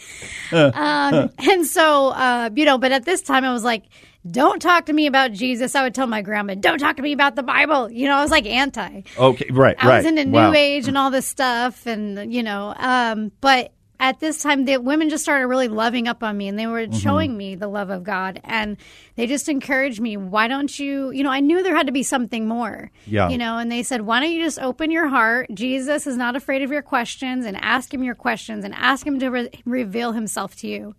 um, 0.74 1.30
and 1.38 1.64
so, 1.64 2.08
uh, 2.08 2.50
you 2.54 2.64
know, 2.64 2.76
but 2.76 2.90
at 2.90 3.04
this 3.04 3.22
time 3.22 3.44
I 3.44 3.52
was 3.52 3.64
like, 3.64 3.84
don't 4.30 4.60
talk 4.60 4.86
to 4.86 4.92
me 4.92 5.06
about 5.06 5.32
Jesus. 5.32 5.74
I 5.74 5.82
would 5.82 5.94
tell 5.94 6.06
my 6.06 6.22
grandma, 6.22 6.54
don't 6.54 6.78
talk 6.78 6.96
to 6.96 7.02
me 7.02 7.12
about 7.12 7.36
the 7.36 7.42
Bible. 7.42 7.90
You 7.90 8.06
know, 8.06 8.16
I 8.16 8.22
was 8.22 8.30
like 8.30 8.46
anti. 8.46 9.02
Okay. 9.18 9.48
Right. 9.50 9.76
I 9.78 9.88
right. 9.88 9.96
was 9.98 10.06
into 10.06 10.28
wow. 10.30 10.50
New 10.50 10.56
Age 10.56 10.88
and 10.88 10.96
all 10.96 11.10
this 11.10 11.26
stuff, 11.26 11.86
and 11.86 12.32
you 12.32 12.42
know, 12.42 12.74
um, 12.78 13.32
but 13.40 13.72
at 14.00 14.20
this 14.20 14.42
time, 14.42 14.64
the 14.64 14.78
women 14.78 15.08
just 15.08 15.22
started 15.22 15.46
really 15.46 15.68
loving 15.68 16.08
up 16.08 16.22
on 16.22 16.36
me, 16.36 16.48
and 16.48 16.58
they 16.58 16.66
were 16.66 16.80
Mm-hmm. 16.84 16.98
showing 16.98 17.36
me 17.36 17.54
the 17.54 17.68
love 17.68 17.90
of 17.90 18.02
God, 18.04 18.40
and 18.44 18.76
they 19.16 19.26
just 19.26 19.48
encouraged 19.48 20.00
me. 20.00 20.16
Why 20.16 20.48
don't 20.48 20.76
you? 20.78 21.10
You 21.12 21.22
know, 21.24 21.30
I 21.30 21.40
knew 21.40 21.62
there 21.62 21.76
had 21.76 21.86
to 21.86 21.92
be 21.92 22.02
something 22.02 22.46
more. 22.48 22.90
Yeah. 23.06 23.28
You 23.28 23.38
know, 23.38 23.56
and 23.58 23.70
they 23.72 23.82
said, 23.82 24.02
why 24.02 24.20
don't 24.20 24.32
you 24.32 24.42
just 24.42 24.58
open 24.58 24.90
your 24.90 25.08
heart? 25.08 25.48
Jesus 25.54 26.06
is 26.06 26.16
not 26.16 26.36
afraid 26.36 26.62
of 26.62 26.70
your 26.70 26.82
questions, 26.82 27.46
and 27.46 27.56
ask 27.56 27.92
him 27.94 28.02
your 28.02 28.14
questions, 28.16 28.64
and 28.64 28.74
ask 28.74 29.06
him 29.06 29.18
to 29.20 29.28
re- 29.30 29.50
reveal 29.64 30.12
himself 30.12 30.56
to 30.56 30.68
you. 30.68 30.94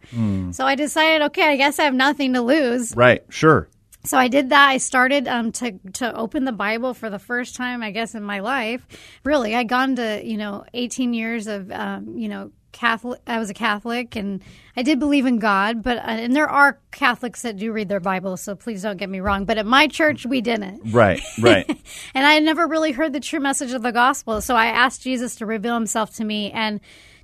So 0.52 0.66
I 0.66 0.76
decided, 0.76 1.22
okay, 1.28 1.44
I 1.50 1.56
guess 1.58 1.78
I 1.80 1.84
have 1.84 1.94
nothing 1.94 2.34
to 2.34 2.42
lose. 2.42 2.96
Right. 2.96 3.24
Sure. 3.30 3.68
So 4.06 4.18
I 4.20 4.28
did 4.28 4.50
that. 4.50 4.70
I 4.70 4.78
started 4.78 5.28
um, 5.28 5.52
to 5.54 5.80
to 5.94 6.16
open 6.16 6.46
the 6.46 6.52
Bible 6.52 6.94
for 6.94 7.10
the 7.10 7.18
first 7.20 7.56
time, 7.56 7.82
I 7.82 7.90
guess, 7.92 8.14
in 8.16 8.22
my 8.24 8.40
life. 8.40 8.86
Really, 9.24 9.56
I'd 9.56 9.68
gone 9.68 9.96
to 9.96 10.22
you 10.24 10.38
know 10.38 10.64
18 10.74 11.14
years 11.14 11.48
of 11.48 11.72
um, 11.72 12.16
you 12.16 12.30
know 12.30 12.52
Catholic. 12.76 13.22
I 13.26 13.40
was 13.40 13.50
a 13.50 13.54
Catholic, 13.54 14.18
and 14.18 14.44
I 14.76 14.84
did 14.84 15.00
believe 15.00 15.26
in 15.26 15.40
God. 15.40 15.82
But 15.82 15.98
uh, 15.98 16.02
and 16.02 16.36
there 16.36 16.50
are 16.50 16.78
Catholics 16.92 17.42
that 17.44 17.56
do 17.56 17.72
read 17.72 17.88
their 17.88 18.02
Bible, 18.02 18.36
so 18.36 18.54
please 18.54 18.82
don't 18.82 18.98
get 18.98 19.10
me 19.10 19.22
wrong. 19.22 19.46
But 19.46 19.58
at 19.58 19.66
my 19.66 19.88
church, 19.88 20.26
we 20.26 20.42
didn't. 20.42 20.94
Right. 20.94 21.22
Right. 21.42 21.66
And 22.14 22.26
I 22.26 22.40
never 22.40 22.68
really 22.68 22.92
heard 22.92 23.14
the 23.14 23.20
true 23.20 23.40
message 23.40 23.72
of 23.72 23.82
the 23.82 23.92
gospel. 23.92 24.42
So 24.42 24.56
I 24.56 24.68
asked 24.68 25.02
Jesus 25.02 25.36
to 25.36 25.46
reveal 25.46 25.74
himself 25.76 26.14
to 26.16 26.24
me. 26.24 26.52
And 26.52 26.80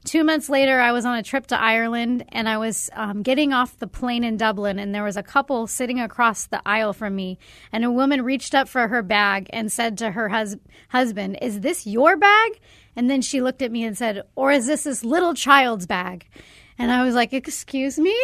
two 0.06 0.24
months 0.24 0.50
later, 0.50 0.80
I 0.80 0.92
was 0.92 1.06
on 1.06 1.18
a 1.18 1.24
trip 1.24 1.48
to 1.48 1.60
Ireland 1.60 2.26
and 2.30 2.48
I 2.48 2.58
was 2.58 2.90
um, 2.94 3.22
getting 3.22 3.54
off 3.54 3.80
the 3.80 3.88
plane 3.88 4.24
in 4.24 4.38
Dublin. 4.38 4.80
And 4.80 4.94
there 4.94 5.04
was 5.04 5.18
a 5.18 5.24
couple 5.24 5.68
sitting 5.68 6.00
across 6.00 6.46
the 6.48 6.62
aisle 6.66 6.94
from 6.94 7.16
me. 7.16 7.38
And 7.72 7.84
a 7.84 7.92
woman 7.92 8.22
reached 8.24 8.54
up 8.54 8.68
for 8.68 8.88
her 8.88 9.02
bag 9.02 9.50
and 9.52 9.72
said 9.72 9.98
to 10.00 10.12
her 10.12 10.30
hus- 10.30 10.58
husband, 10.90 11.38
Is 11.42 11.62
this 11.62 11.88
your 11.88 12.18
bag? 12.18 12.60
And 12.96 13.10
then 13.10 13.22
she 13.22 13.42
looked 13.42 13.62
at 13.62 13.72
me 13.72 13.84
and 13.84 13.98
said, 13.98 14.24
Or 14.36 14.52
is 14.52 14.68
this 14.68 14.84
this 14.84 15.04
little 15.04 15.34
child's 15.34 15.86
bag? 15.88 16.28
And 16.78 16.92
I 16.92 17.04
was 17.04 17.16
like, 17.16 17.34
Excuse 17.34 17.98
me? 18.00 18.16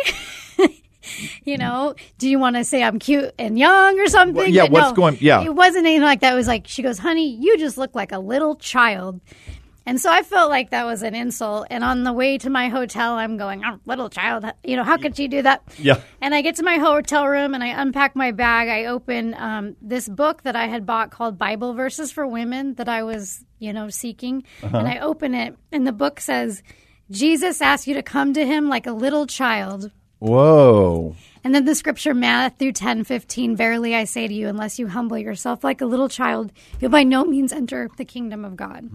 you 1.46 1.58
know, 1.58 1.96
do 2.18 2.30
you 2.30 2.40
want 2.40 2.56
to 2.58 2.64
say 2.64 2.84
I'm 2.84 3.00
cute 3.00 3.34
and 3.40 3.58
young 3.58 4.00
or 4.00 4.08
something? 4.08 4.36
Well, 4.36 4.48
yeah, 4.48 4.64
But 4.64 4.72
what's 4.72 4.90
no, 4.90 4.94
going- 4.96 5.18
yeah. 5.22 5.44
It 5.44 5.56
wasn't 5.56 5.86
anything 5.86 6.04
like 6.04 6.20
that. 6.22 6.34
It 6.34 6.36
was 6.36 6.48
like, 6.48 6.68
she 6.68 6.82
goes, 6.82 7.00
honey, 7.00 7.30
you 7.36 7.58
just 7.58 7.78
look 7.78 7.96
like 7.96 8.12
a 8.12 8.20
little 8.20 8.56
child. 8.56 9.22
And 9.88 10.02
so 10.02 10.12
I 10.12 10.22
felt 10.22 10.50
like 10.50 10.72
that 10.72 10.86
was 10.86 11.02
an 11.02 11.16
insult. 11.16 11.68
And 11.70 11.82
on 11.82 12.04
the 12.04 12.12
way 12.12 12.38
to 12.40 12.50
my 12.50 12.68
hotel, 12.68 13.14
I'm 13.14 13.38
going, 13.38 13.64
oh, 13.66 13.80
little 13.86 14.10
child, 14.10 14.46
you 14.64 14.76
know, 14.76 14.84
how 14.84 14.98
could 14.98 15.16
she 15.16 15.30
do 15.30 15.42
that? 15.42 15.64
Yeah. 15.80 16.02
And 16.22 16.36
I 16.36 16.42
get 16.42 16.58
to 16.58 16.64
my 16.64 16.78
hotel 16.78 17.26
room 17.26 17.54
and 17.54 17.64
I 17.64 17.68
unpack 17.68 18.14
my 18.14 18.32
bag. 18.32 18.68
I 18.68 18.86
open 18.86 19.34
um, 19.36 19.78
this 19.82 20.10
book 20.10 20.44
that 20.44 20.58
I 20.58 20.68
had 20.68 20.86
bought 20.86 21.12
called 21.12 21.38
Bible 21.38 21.74
Verses 21.74 22.12
for 22.12 22.28
Women 22.28 22.74
that 22.76 22.90
I 22.90 23.04
was, 23.04 23.46
you 23.60 23.72
know, 23.72 23.88
seeking. 23.88 24.44
Uh-huh. 24.62 24.78
And 24.78 24.88
I 24.90 25.00
open 25.00 25.34
it, 25.34 25.56
and 25.72 25.88
the 25.88 25.94
book 25.94 26.20
says, 26.20 26.62
Jesus 27.10 27.62
asked 27.62 27.88
you 27.88 27.94
to 27.94 28.04
come 28.04 28.34
to 28.34 28.46
him 28.46 28.68
like 28.68 28.88
a 28.88 28.92
little 28.92 29.26
child. 29.26 29.92
Whoa. 30.20 31.16
And 31.48 31.56
then 31.56 31.64
the 31.64 31.76
scripture, 31.76 32.14
Matthew 32.14 32.74
ten 32.74 33.06
fifteen, 33.06 33.56
verily 33.56 33.96
I 33.96 34.04
say 34.04 34.28
to 34.28 34.34
you, 34.34 34.50
unless 34.50 34.80
you 34.80 34.88
humble 34.90 35.18
yourself 35.18 35.64
like 35.64 35.80
a 35.80 35.86
little 35.86 36.10
child, 36.10 36.52
you'll 36.82 36.92
by 36.92 37.04
no 37.04 37.24
means 37.24 37.54
enter 37.54 37.90
the 37.96 38.04
kingdom 38.04 38.44
of 38.44 38.58
God. 38.58 38.90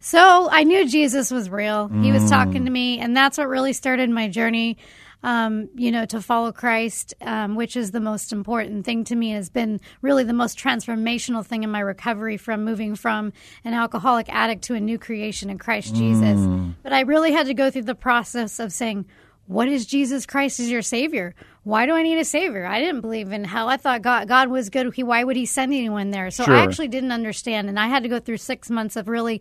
So 0.00 0.50
I 0.50 0.64
knew 0.64 0.86
Jesus 0.86 1.30
was 1.30 1.48
real. 1.48 1.88
He 1.88 2.12
was 2.12 2.28
talking 2.28 2.66
to 2.66 2.70
me, 2.70 2.98
and 2.98 3.16
that's 3.16 3.38
what 3.38 3.48
really 3.48 3.72
started 3.72 4.10
my 4.10 4.28
journey. 4.28 4.76
Um, 5.22 5.70
you 5.74 5.90
know, 5.90 6.04
to 6.04 6.20
follow 6.20 6.52
Christ, 6.52 7.14
um, 7.22 7.54
which 7.54 7.76
is 7.76 7.92
the 7.92 8.00
most 8.00 8.34
important 8.34 8.84
thing 8.84 9.04
to 9.04 9.16
me, 9.16 9.30
has 9.30 9.48
been 9.48 9.80
really 10.02 10.24
the 10.24 10.34
most 10.34 10.58
transformational 10.58 11.46
thing 11.46 11.62
in 11.62 11.70
my 11.70 11.80
recovery 11.80 12.36
from 12.36 12.62
moving 12.62 12.94
from 12.94 13.32
an 13.64 13.72
alcoholic 13.72 14.28
addict 14.28 14.64
to 14.64 14.74
a 14.74 14.80
new 14.80 14.98
creation 14.98 15.48
in 15.48 15.56
Christ 15.56 15.94
Jesus. 15.94 16.38
But 16.82 16.92
I 16.92 17.00
really 17.00 17.32
had 17.32 17.46
to 17.46 17.54
go 17.54 17.70
through 17.70 17.84
the 17.84 17.94
process 17.94 18.58
of 18.58 18.70
saying, 18.70 19.06
what 19.46 19.68
is 19.68 19.86
Jesus 19.86 20.26
Christ 20.26 20.60
as 20.60 20.70
your 20.70 20.82
Savior? 20.82 21.34
Why 21.64 21.86
do 21.86 21.92
I 21.94 22.02
need 22.02 22.18
a 22.18 22.24
Savior? 22.24 22.66
I 22.66 22.80
didn't 22.80 23.02
believe 23.02 23.30
in 23.30 23.44
hell. 23.44 23.68
I 23.68 23.76
thought 23.76 24.02
God, 24.02 24.26
God 24.26 24.48
was 24.48 24.68
good. 24.68 24.92
He, 24.94 25.02
why 25.04 25.22
would 25.22 25.36
He 25.36 25.46
send 25.46 25.72
anyone 25.72 26.10
there? 26.10 26.30
So 26.30 26.44
Sure. 26.44 26.56
I 26.56 26.62
actually 26.64 26.88
didn't 26.88 27.12
understand, 27.12 27.68
and 27.68 27.78
I 27.78 27.86
had 27.88 28.02
to 28.02 28.08
go 28.08 28.18
through 28.18 28.38
six 28.38 28.68
months 28.68 28.96
of 28.96 29.06
really 29.08 29.40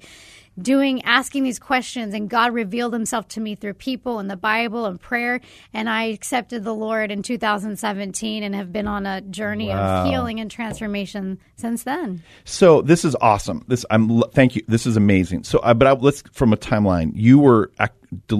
doing 0.61 1.01
asking 1.05 1.43
these 1.43 1.57
questions 1.59 2.13
and 2.13 2.29
God 2.29 2.53
revealed 2.53 2.91
himself 2.91 3.25
to 3.29 3.39
me 3.39 3.55
through 3.55 3.75
people 3.75 4.19
and 4.19 4.29
the 4.29 4.35
Bible 4.35 4.85
and 4.85 4.99
prayer 4.99 5.39
and 5.73 5.89
I 5.89 6.03
accepted 6.07 6.65
the 6.65 6.73
Lord 6.75 7.09
in 7.09 7.23
2017 7.23 8.43
and 8.43 8.53
have 8.53 8.71
been 8.73 8.85
on 8.85 9.05
a 9.05 9.21
journey 9.21 9.69
Wow. 9.69 10.01
of 10.03 10.07
healing 10.07 10.41
and 10.41 10.51
transformation 10.51 11.39
since 11.55 11.83
then. 11.83 12.21
So 12.43 12.81
this 12.81 13.05
is 13.05 13.15
awesome. 13.21 13.63
This 13.69 13.85
I'm 13.89 14.21
thank 14.33 14.57
you. 14.57 14.63
This 14.67 14.85
is 14.85 14.97
amazing. 14.97 15.45
So, 15.45 15.59
uh, 15.59 15.73
but 15.73 15.87
I, 15.87 15.91
let's 15.93 16.21
from 16.33 16.51
a 16.51 16.57
timeline. 16.57 17.13
You 17.15 17.39
were 17.39 17.71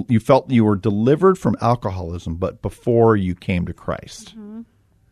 you 0.08 0.20
felt 0.20 0.50
you 0.50 0.64
were 0.66 0.76
delivered 0.76 1.38
from 1.38 1.56
alcoholism, 1.62 2.34
but 2.36 2.60
before 2.60 3.16
you 3.16 3.34
came 3.34 3.64
to 3.64 3.71
Christ. 3.72 4.30
Mm-hmm. 4.30 4.62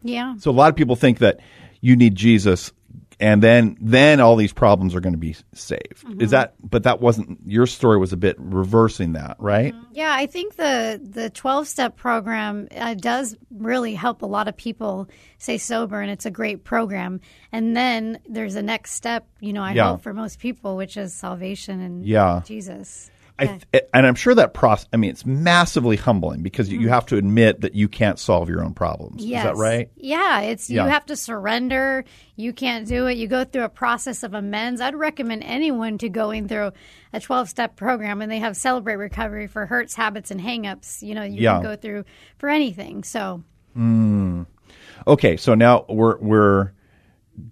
Yeah. 0.02 0.36
So 0.38 0.50
a 0.50 0.52
lot 0.52 0.70
of 0.70 0.76
people 0.76 0.96
think 0.96 1.18
that 1.18 1.40
you 1.80 1.96
need 1.96 2.14
Jesus, 2.14 2.72
and 3.18 3.42
then 3.42 3.76
then 3.80 4.20
all 4.20 4.36
these 4.36 4.52
problems 4.52 4.94
are 4.94 5.00
going 5.00 5.12
to 5.12 5.18
be 5.18 5.36
saved. 5.52 5.82
Is 5.92 6.02
mm-hmm. 6.04 6.26
that? 6.26 6.54
But 6.62 6.84
that 6.84 7.00
wasn't 7.00 7.38
your 7.44 7.66
story. 7.66 7.98
Was 7.98 8.12
a 8.12 8.16
bit 8.16 8.36
reversing 8.38 9.12
that, 9.12 9.36
right? 9.38 9.74
Mm-hmm. 9.74 9.92
Yeah, 9.92 10.12
I 10.14 10.26
think 10.26 10.56
the 10.56 11.00
the 11.02 11.28
12 11.30 11.68
step 11.68 11.96
program 11.96 12.68
uh, 12.74 12.94
does 12.94 13.36
really 13.50 13.94
help 13.94 14.22
a 14.22 14.26
lot 14.26 14.48
of 14.48 14.56
people 14.56 15.08
stay 15.38 15.58
sober 15.58 16.00
and 16.00 16.10
it's 16.10 16.24
a 16.26 16.30
great 16.30 16.64
program. 16.64 17.20
And 17.52 17.76
then 17.76 18.20
there's 18.26 18.54
a 18.54 18.62
next 18.62 18.92
step, 18.92 19.26
you 19.40 19.52
know, 19.52 19.62
I 19.62 19.72
Yeah. 19.72 19.90
hope 19.90 20.02
for 20.02 20.14
most 20.14 20.38
people 20.38 20.76
which 20.76 20.96
is 20.96 21.12
salvation 21.14 21.80
and 21.80 22.06
Yeah. 22.06 22.40
Jesus. 22.46 23.10
I 23.40 23.60
th- 23.72 23.84
and 23.94 24.06
I'm 24.06 24.14
sure 24.14 24.34
that 24.34 24.54
process. 24.54 24.88
I 24.92 24.96
mean, 24.96 25.10
it's 25.10 25.24
massively 25.26 25.96
humbling 25.96 26.42
because 26.42 26.68
you, 26.68 26.78
you 26.78 26.86
mm-hmm. 26.86 26.94
have 26.94 27.06
to 27.06 27.16
admit 27.16 27.62
that 27.62 27.74
you 27.74 27.88
can't 27.88 28.18
solve 28.18 28.48
your 28.48 28.62
own 28.62 28.74
problems. 28.74 29.24
Yes. 29.24 29.44
Is 29.44 29.50
that 29.50 29.56
right? 29.56 29.90
Yeah, 29.96 30.40
it's 30.42 30.68
Yeah. 30.70 30.84
you 30.84 30.90
have 30.90 31.06
to 31.06 31.16
surrender. 31.16 32.04
You 32.36 32.52
can't 32.52 32.86
do 32.86 33.06
it. 33.06 33.16
You 33.16 33.26
go 33.28 33.44
through 33.44 33.64
a 33.64 33.68
process 33.68 34.22
of 34.22 34.34
amends. 34.34 34.80
I'd 34.80 34.94
recommend 34.94 35.42
anyone 35.44 35.98
to 35.98 36.08
going 36.08 36.48
through 36.48 36.72
a 37.12 37.20
12 37.20 37.48
step 37.48 37.76
program 37.76 38.22
and 38.22 38.30
they 38.30 38.38
have 38.38 38.56
Celebrate 38.56 38.96
Recovery 38.96 39.46
for 39.46 39.66
hurts, 39.66 39.94
habits, 39.94 40.30
and 40.30 40.40
hangups. 40.40 41.02
You 41.02 41.14
know, 41.14 41.22
you 41.22 41.42
Yeah. 41.42 41.54
can 41.54 41.62
go 41.62 41.76
through 41.76 42.04
for 42.38 42.48
anything. 42.48 43.04
So, 43.04 43.42
mm. 43.76 44.46
Okay, 45.06 45.36
so 45.36 45.54
now 45.54 45.84
we're 45.88 46.18
we're 46.18 46.72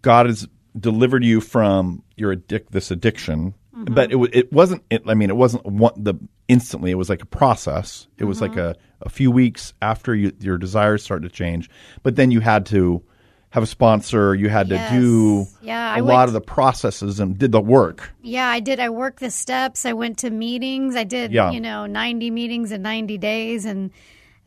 God 0.03 0.27
has 0.27 0.47
delivered 0.79 1.25
you 1.25 1.41
from 1.41 2.03
your 2.17 2.37
addic- 2.37 2.69
this 2.71 2.91
addiction, 2.91 3.55
but 3.87 4.13
it 4.13 4.17
it 4.35 4.53
wasn't. 4.53 4.83
It, 4.91 5.03
I 5.07 5.15
mean, 5.15 5.31
it 5.31 5.37
wasn't 5.37 5.65
one, 5.67 5.93
the 5.97 6.15
instantly. 6.49 6.91
It 6.91 6.95
was 6.97 7.09
like 7.09 7.23
a 7.23 7.27
process. 7.27 8.07
It 8.19 8.25
was 8.25 8.41
like 8.41 8.57
a, 8.57 8.75
a 9.03 9.09
few 9.09 9.31
weeks 9.31 9.73
after 9.83 10.15
you, 10.15 10.33
your 10.41 10.59
desires 10.59 11.03
started 11.03 11.29
to 11.29 11.35
change, 11.35 11.69
but 12.03 12.17
then 12.17 12.31
you 12.31 12.41
had 12.41 12.67
to 12.67 13.03
have 13.51 13.63
a 13.63 13.67
sponsor. 13.67 14.35
You 14.35 14.49
had 14.51 14.69
Yes. 14.69 14.91
to 14.91 14.99
do 15.01 15.47
Yeah, 15.63 15.95
a 15.95 15.99
I 15.99 16.01
lot 16.01 16.29
of 16.29 16.35
the 16.35 16.41
processes 16.41 17.19
and 17.21 17.39
did 17.39 17.51
the 17.53 17.61
work. 17.63 18.13
yeah, 18.23 18.47
I 18.49 18.61
did. 18.61 18.79
I 18.81 18.91
worked 18.91 19.21
the 19.21 19.31
steps. 19.31 19.87
I 19.87 19.93
went 19.95 20.19
to 20.19 20.31
meetings. 20.31 20.97
I 20.97 21.05
did, 21.05 21.33
Yeah. 21.33 21.51
you 21.51 21.61
know, 21.61 21.87
90 21.87 22.31
meetings 22.31 22.73
in 22.73 22.83
90 22.83 23.17
days. 23.19 23.65
And 23.65 23.91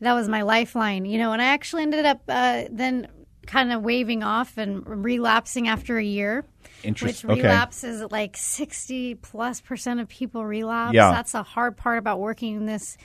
that 0.00 0.12
was 0.14 0.28
my 0.28 0.42
lifeline, 0.42 1.04
you 1.04 1.18
know. 1.18 1.32
And 1.32 1.42
I 1.42 1.46
actually 1.46 1.82
ended 1.82 2.04
up 2.06 2.20
uh, 2.28 2.64
then 2.70 3.08
kind 3.46 3.72
of 3.72 3.82
waving 3.82 4.22
off 4.22 4.56
and 4.56 4.86
relapsing 4.86 5.66
after 5.66 5.98
a 5.98 6.04
year. 6.04 6.44
Interest- 6.84 7.24
Which 7.24 7.38
okay. 7.38 7.42
relapses 7.48 8.02
like 8.10 8.36
60 8.36 9.14
plus 9.16 9.60
percent 9.60 10.00
of 10.00 10.08
people 10.08 10.44
relapse. 10.44 10.94
Yeah. 10.94 11.10
That's 11.12 11.34
a 11.34 11.42
hard 11.42 11.76
part 11.76 11.98
about 11.98 12.18
working 12.20 12.66
this 12.66 12.96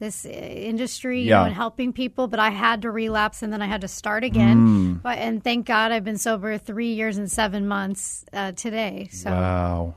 this 0.00 0.26
uh, 0.26 0.28
industry, 0.28 1.22
you 1.22 1.30
know, 1.30 1.44
and 1.44 1.54
helping 1.54 1.92
people, 1.92 2.26
but 2.26 2.40
I 2.40 2.50
had 2.50 2.82
to 2.82 2.90
relapse 2.90 3.42
and 3.44 3.52
then 3.52 3.62
I 3.62 3.66
had 3.66 3.82
to 3.82 3.88
start 3.88 4.24
again. 4.24 4.94
But 5.02 5.18
and 5.18 5.42
thank 5.42 5.66
God 5.66 5.92
I've 5.92 6.02
been 6.04 6.18
sober 6.18 6.58
three 6.58 6.94
years 6.94 7.16
and 7.16 7.30
seven 7.30 7.68
months 7.68 8.24
uh, 8.32 8.52
today. 8.52 9.08
So 9.12 9.30
Wow. 9.30 9.94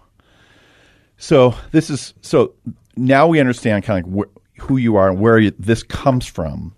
So 1.18 1.56
this 1.72 1.90
is 1.90 2.14
so 2.22 2.54
now 2.96 3.28
we 3.28 3.40
understand 3.40 3.84
kind 3.84 4.06
of 4.06 4.14
like 4.14 4.28
wh- 4.30 4.62
who 4.62 4.78
you 4.78 4.96
are 4.98 5.10
and 5.10 5.20
where 5.20 5.40
you, 5.40 5.52
this 5.58 5.82
comes 5.84 6.28
from, 6.28 6.76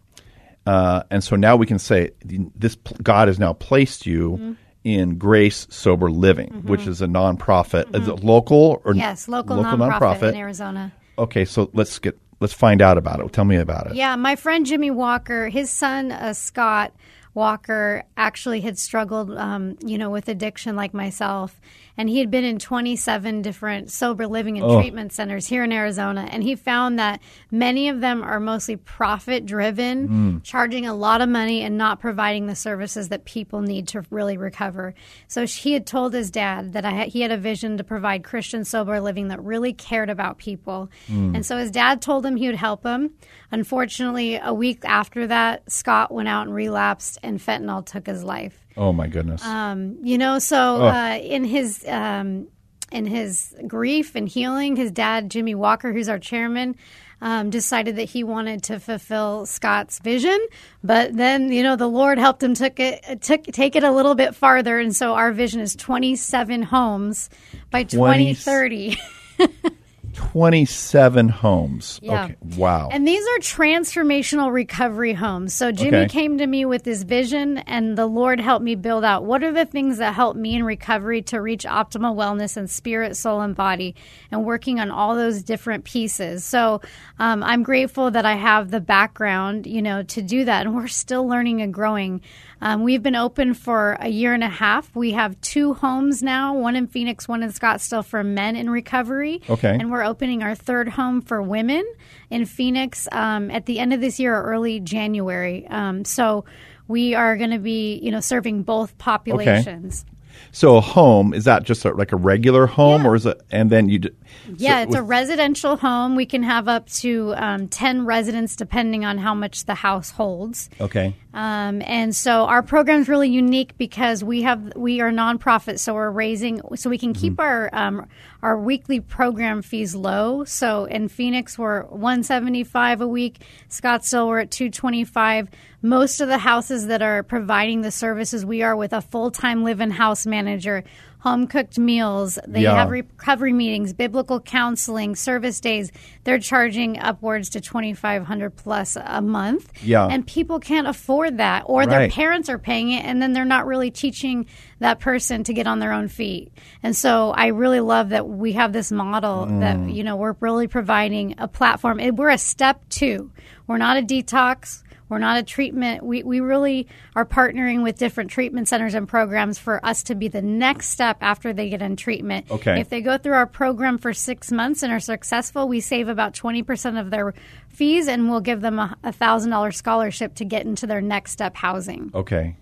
uh, 0.65 1.03
and 1.11 1.21
so 1.23 1.35
now 1.35 1.55
we 1.57 1.65
can 1.65 1.77
say 1.79 2.11
this 2.23 2.75
God 3.03 3.27
has 3.27 3.37
now 3.39 3.53
placed 3.53 4.05
you 4.05 4.31
Mm-hmm. 4.31 4.51
In 4.83 5.17
Grace 5.17 5.67
Sober 5.69 6.09
Living, 6.09 6.63
which 6.63 6.87
is 6.87 7.01
a 7.01 7.07
nonprofit. 7.07 7.93
Is 7.99 8.07
it 8.07 8.23
local 8.23 8.81
or 8.83 8.91
Mm-hmm. 8.91 8.99
yes, 8.99 9.27
local, 9.27 9.57
nonprofit, 9.57 10.29
in 10.29 10.35
Arizona. 10.35 10.91
Okay, 11.17 11.45
so 11.45 11.69
let's 11.73 11.99
get 11.99 12.17
let's 12.39 12.53
find 12.53 12.81
out 12.81 12.97
about 12.97 13.19
it. 13.19 13.33
Tell 13.33 13.45
me 13.45 13.57
about 13.57 13.87
it. 13.87 13.95
Yeah, 13.95 14.15
my 14.15 14.35
friend 14.37 14.65
Jimmy 14.65 14.91
Walker, 14.91 15.49
his 15.49 15.69
son 15.69 16.11
uh, 16.11 16.33
Scott 16.33 16.93
Walker, 17.39 18.03
actually 18.17 18.59
had 18.59 18.77
struggled, 18.77 19.31
um, 19.31 19.77
you 19.81 19.97
know, 19.97 20.09
with 20.09 20.27
addiction 20.27 20.75
like 20.75 20.93
myself, 20.93 21.61
and 21.97 22.09
he 22.09 22.19
had 22.19 22.29
been 22.29 22.43
in 22.43 22.59
27 22.59 23.41
different 23.41 23.89
sober 23.89 24.27
living 24.27 24.57
and 24.57 24.67
treatment 24.77 25.13
centers 25.13 25.47
here 25.47 25.63
in 25.63 25.71
Arizona, 25.71 26.27
and 26.29 26.43
he 26.43 26.55
found 26.55 26.99
that 26.99 27.21
many 27.49 27.87
of 27.87 28.01
them 28.01 28.23
are 28.23 28.41
mostly 28.41 28.75
profit 28.75 29.45
driven, 29.45 30.41
charging 30.43 30.85
a 30.85 30.93
lot 30.93 31.21
of 31.21 31.29
money 31.29 31.61
and 31.61 31.77
not 31.77 32.01
providing 32.01 32.47
the 32.47 32.55
services 32.55 33.07
that 33.07 33.23
people 33.23 33.61
need 33.61 33.87
to 33.87 34.03
really 34.09 34.35
recover. 34.37 34.93
So 35.29 35.45
he 35.45 35.71
had 35.71 35.85
told 35.85 36.13
his 36.13 36.29
dad 36.31 36.73
that 36.73 36.83
I 36.83 36.91
had, 36.91 37.07
he 37.07 37.21
had 37.21 37.31
a 37.31 37.37
vision 37.37 37.77
to 37.77 37.85
provide 37.85 38.25
Christian 38.25 38.65
sober 38.65 38.99
living 38.99 39.29
that 39.29 39.41
really 39.41 39.71
cared 39.71 40.09
about 40.09 40.37
people, 40.39 40.89
and 41.07 41.45
so 41.45 41.55
his 41.57 41.71
dad 41.71 42.01
told 42.01 42.25
him 42.25 42.35
he 42.35 42.47
would 42.47 42.55
help 42.55 42.85
him. 42.85 43.11
Unfortunately, 43.51 44.35
a 44.35 44.53
week 44.53 44.83
after 44.83 45.27
that, 45.27 45.71
Scott 45.71 46.11
went 46.13 46.27
out 46.27 46.47
and 46.47 46.53
relapsed, 46.53 47.17
and 47.29 47.39
fentanyl 47.39 47.85
took 47.85 48.07
his 48.07 48.23
life. 48.23 48.65
Oh 48.75 48.91
my 48.91 49.07
goodness. 49.07 49.45
Um, 49.45 49.97
you 50.01 50.17
know, 50.17 50.39
so 50.39 50.83
uh, 50.83 51.17
in 51.21 51.45
his 51.45 51.85
um, 51.87 52.47
in 52.91 53.05
his 53.05 53.55
grief 53.67 54.15
and 54.15 54.27
healing, 54.27 54.75
his 54.75 54.91
dad 54.91 55.29
Jimmy 55.29 55.55
Walker, 55.55 55.93
who's 55.93 56.09
our 56.09 56.19
chairman. 56.19 56.75
Um, 57.21 57.49
decided 57.49 57.97
that 57.97 58.05
he 58.05 58.23
wanted 58.23 58.63
to 58.63 58.79
fulfill 58.79 59.45
Scott's 59.45 59.99
vision, 59.99 60.39
but 60.85 61.13
then 61.13 61.51
you 61.51 61.63
know 61.63 61.75
the 61.75 61.85
Lord 61.85 62.17
helped 62.17 62.41
him 62.41 62.53
took 62.53 62.79
it 62.79 63.21
took 63.21 63.43
take 63.43 63.75
it 63.75 63.83
a 63.83 63.91
little 63.91 64.15
bit 64.15 64.35
farther, 64.35 64.79
and 64.79 64.95
so 64.95 65.15
our 65.15 65.33
vision 65.33 65.59
is 65.59 65.75
27 65.75 66.63
homes 66.63 67.29
by 67.71 67.83
20 67.83 68.35
2030. 68.35 68.97
27 70.19 71.29
homes. 71.29 71.97
Yeah. 72.03 72.25
Okay. 72.25 72.35
Wow. 72.57 72.89
And 72.91 73.07
these 73.07 73.23
are 73.23 73.39
transformational 73.39 74.51
recovery 74.51 75.13
homes. 75.13 75.53
So 75.53 75.71
Jimmy 75.71 75.99
Okay. 75.99 76.07
came 76.09 76.37
to 76.39 76.45
me 76.45 76.65
with 76.65 76.83
this 76.83 77.03
vision, 77.03 77.59
and 77.59 77.97
the 77.97 78.05
Lord 78.05 78.41
helped 78.41 78.63
me 78.65 78.75
build 78.75 79.05
out 79.05 79.23
what 79.23 79.43
are 79.43 79.53
the 79.53 79.65
things 79.65 79.97
that 79.99 80.13
help 80.13 80.35
me 80.35 80.55
in 80.55 80.63
recovery 80.65 81.21
to 81.23 81.39
reach 81.41 81.63
optimal 81.63 82.15
wellness 82.15 82.57
in 82.57 82.67
spirit, 82.67 83.15
soul, 83.15 83.39
and 83.39 83.55
body, 83.55 83.95
and 84.29 84.43
working 84.43 84.81
on 84.81 84.91
all 84.91 85.15
those 85.15 85.41
different 85.41 85.85
pieces. 85.85 86.43
So 86.43 86.81
um, 87.17 87.41
I'm 87.41 87.63
grateful 87.63 88.11
that 88.11 88.25
I 88.25 88.35
have 88.35 88.71
the 88.71 88.81
background, 88.81 89.65
you 89.67 89.81
know, 89.81 90.03
to 90.03 90.21
do 90.21 90.43
that, 90.45 90.65
and 90.65 90.75
we're 90.75 90.87
still 90.87 91.25
learning 91.27 91.61
and 91.61 91.73
growing. 91.73 92.19
Um, 92.61 92.83
we've 92.83 93.01
been 93.01 93.15
open 93.15 93.53
for 93.53 93.97
a 93.99 94.09
year 94.09 94.33
and 94.33 94.43
a 94.43 94.49
half. 94.49 94.93
We 94.95 95.11
have 95.11 95.39
two 95.41 95.73
homes 95.73 96.21
now, 96.21 96.55
one 96.55 96.75
in 96.75 96.87
Phoenix, 96.87 97.27
one 97.27 97.43
in 97.43 97.51
Scottsdale 97.51 98.05
for 98.05 98.23
men 98.23 98.55
in 98.55 98.69
recovery. 98.69 99.41
Okay. 99.49 99.69
And 99.79 99.91
we're 99.91 100.03
opening 100.03 100.43
our 100.43 100.55
third 100.55 100.89
home 100.89 101.21
for 101.21 101.41
women 101.41 101.85
in 102.29 102.45
Phoenix 102.45 103.07
um, 103.11 103.49
at 103.51 103.65
the 103.65 103.79
end 103.79 103.93
of 103.93 104.01
this 104.01 104.19
year 104.19 104.35
or 104.35 104.43
early 104.43 104.79
January. 104.79 105.67
Um, 105.67 106.05
so 106.05 106.45
we 106.87 107.15
are 107.15 107.37
going 107.37 107.51
to 107.51 107.59
be, 107.59 107.99
you 108.01 108.11
know, 108.11 108.19
serving 108.19 108.63
both 108.63 108.97
populations. 108.97 110.05
So 110.51 110.77
a 110.77 110.81
home 110.81 111.33
is 111.33 111.45
that 111.45 111.63
just 111.63 111.85
a, 111.85 111.91
like 111.91 112.11
a 112.11 112.15
regular 112.17 112.65
home, 112.67 113.03
Yeah. 113.03 113.07
or 113.09 113.15
is 113.15 113.25
it? 113.25 113.41
And 113.51 113.69
then 113.69 113.89
you. 113.89 113.99
d- 113.99 114.09
Yeah, 114.57 114.83
so 114.83 114.87
it's 114.87 114.95
a 114.95 115.03
residential 115.03 115.75
home. 115.77 116.15
We 116.15 116.25
can 116.25 116.43
have 116.43 116.67
up 116.67 116.87
to 117.01 117.33
um, 117.37 117.67
10 117.67 118.05
residents 118.05 118.55
depending 118.55 119.05
on 119.05 119.17
how 119.19 119.33
much 119.33 119.65
the 119.65 119.75
house 119.75 120.11
holds. 120.11 120.69
okay. 120.81 121.15
Um, 121.33 121.83
and 121.85 122.15
so 122.15 122.45
our 122.45 122.63
program 122.63 123.01
is 123.01 123.07
really 123.07 123.29
unique 123.29 123.77
because 123.77 124.23
we 124.23 124.41
have 124.41 124.73
we 124.75 124.99
are 125.01 125.11
nonprofit, 125.11 125.77
so 125.77 125.93
we're 125.93 126.09
raising 126.09 126.59
so 126.75 126.89
we 126.89 126.97
can 126.97 127.13
keep 127.13 127.39
our 127.39 127.69
um, 127.71 128.07
our 128.41 128.57
weekly 128.57 128.99
program 128.99 129.61
fees 129.61 129.93
low. 129.95 130.43
So 130.45 130.85
in 130.85 131.09
Phoenix 131.09 131.57
we're 131.57 131.83
one 131.83 132.23
seventy 132.23 132.63
five 132.63 133.01
a 133.01 133.07
week, 133.07 133.41
Scottsdale 133.69 134.27
we're 134.27 134.39
at 134.39 134.51
two 134.51 134.69
twenty 134.69 135.03
five. 135.03 135.49
Most 135.81 136.19
of 136.19 136.27
the 136.27 136.37
houses 136.37 136.87
that 136.87 137.01
are 137.01 137.23
providing 137.23 137.81
the 137.81 137.91
services, 137.91 138.45
we 138.45 138.61
are 138.63 138.75
with 138.75 138.93
a 138.93 139.01
full 139.01 139.31
time 139.31 139.63
live 139.63 139.81
in 139.81 139.91
house 139.91 140.25
manager. 140.25 140.83
Home 141.19 141.47
cooked 141.47 141.77
meals. 141.77 142.39
They 142.47 142.61
Yeah. 142.61 142.75
have 142.75 142.89
recovery 142.89 143.53
meetings, 143.53 143.93
biblical 143.93 144.39
counseling, 144.39 145.15
service 145.15 145.59
days. 145.59 145.91
They're 146.23 146.39
charging 146.39 146.97
upwards 146.99 147.49
to 147.49 147.61
twenty 147.61 147.93
five 147.93 148.25
hundred 148.25 148.55
plus 148.55 148.95
a 148.95 149.21
month. 149.21 149.71
Yeah. 149.83 150.07
and 150.07 150.25
people 150.25 150.59
can't 150.59 150.87
afford 150.87 151.37
that 151.37 151.63
or 151.65 151.85
their 151.85 152.09
parents 152.09 152.49
are 152.49 152.57
paying 152.57 152.91
it 152.91 153.03
and 153.05 153.21
then 153.21 153.33
they're 153.33 153.45
not 153.45 153.65
really 153.65 153.91
teaching 153.91 154.45
that 154.79 154.99
person 154.99 155.43
to 155.43 155.53
get 155.53 155.67
on 155.67 155.79
their 155.79 155.91
own 155.91 156.07
feet 156.07 156.51
and 156.83 156.95
so 156.95 157.31
i 157.31 157.47
really 157.47 157.79
love 157.79 158.09
that 158.09 158.27
we 158.27 158.53
have 158.53 158.73
this 158.73 158.91
model 158.91 159.45
that 159.45 159.77
mm. 159.77 159.93
you 159.93 160.03
know 160.03 160.15
we're 160.15 160.35
really 160.39 160.67
providing 160.67 161.35
a 161.37 161.47
platform 161.47 161.99
we're 162.15 162.29
a 162.29 162.37
step 162.37 162.81
two 162.89 163.31
we're 163.67 163.77
not 163.77 163.97
a 163.97 164.01
detox 164.01 164.83
we're 165.09 165.17
not 165.17 165.37
a 165.37 165.43
treatment. 165.43 166.03
We, 166.03 166.23
we 166.23 166.39
really 166.39 166.87
are 167.15 167.25
partnering 167.25 167.83
with 167.83 167.97
different 167.97 168.29
treatment 168.29 168.67
centers 168.67 168.93
and 168.93 169.07
programs 169.07 169.57
for 169.57 169.83
us 169.85 170.03
to 170.03 170.15
be 170.15 170.27
the 170.27 170.41
next 170.41 170.89
step 170.89 171.17
after 171.21 171.51
they 171.51 171.69
get 171.69 171.81
in 171.81 171.95
treatment. 171.95 172.49
Okay. 172.49 172.79
If 172.79 172.89
they 172.89 173.01
go 173.01 173.17
through 173.17 173.33
our 173.33 173.47
program 173.47 173.97
for 173.97 174.13
six 174.13 174.51
months 174.51 174.83
and 174.83 174.93
are 174.93 174.99
successful, 174.99 175.67
we 175.67 175.81
save 175.81 176.07
about 176.07 176.33
20% 176.33 176.99
of 176.99 177.09
their 177.09 177.33
fees 177.69 178.07
and 178.07 178.29
we'll 178.29 178.39
give 178.41 178.61
them 178.61 178.77
a 178.77 178.95
a 179.03 179.11
$1,000 179.11 179.73
scholarship 179.73 180.35
to 180.35 180.45
get 180.45 180.65
into 180.65 180.87
their 180.87 181.01
next 181.01 181.31
step 181.31 181.55
housing. 181.55 182.11
Okay. 182.13 182.55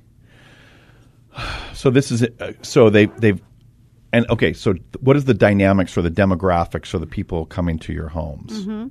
So 1.74 1.92
this 1.92 2.12
is 2.12 2.24
uh, 2.24 2.54
so 2.64 2.90
they 2.90 3.06
they've 3.06 3.40
and 4.12 4.28
okay. 4.32 4.54
So 4.54 4.74
what 5.00 5.16
is 5.16 5.26
the 5.26 5.36
dynamics 5.36 5.96
or 5.96 6.02
the 6.02 6.10
demographics 6.10 6.88
for 6.88 6.98
the 6.98 7.06
people 7.06 7.46
coming 7.46 7.78
to 7.80 7.94
your 7.94 8.08
homes? 8.08 8.66
Mm-hmm. 8.66 8.88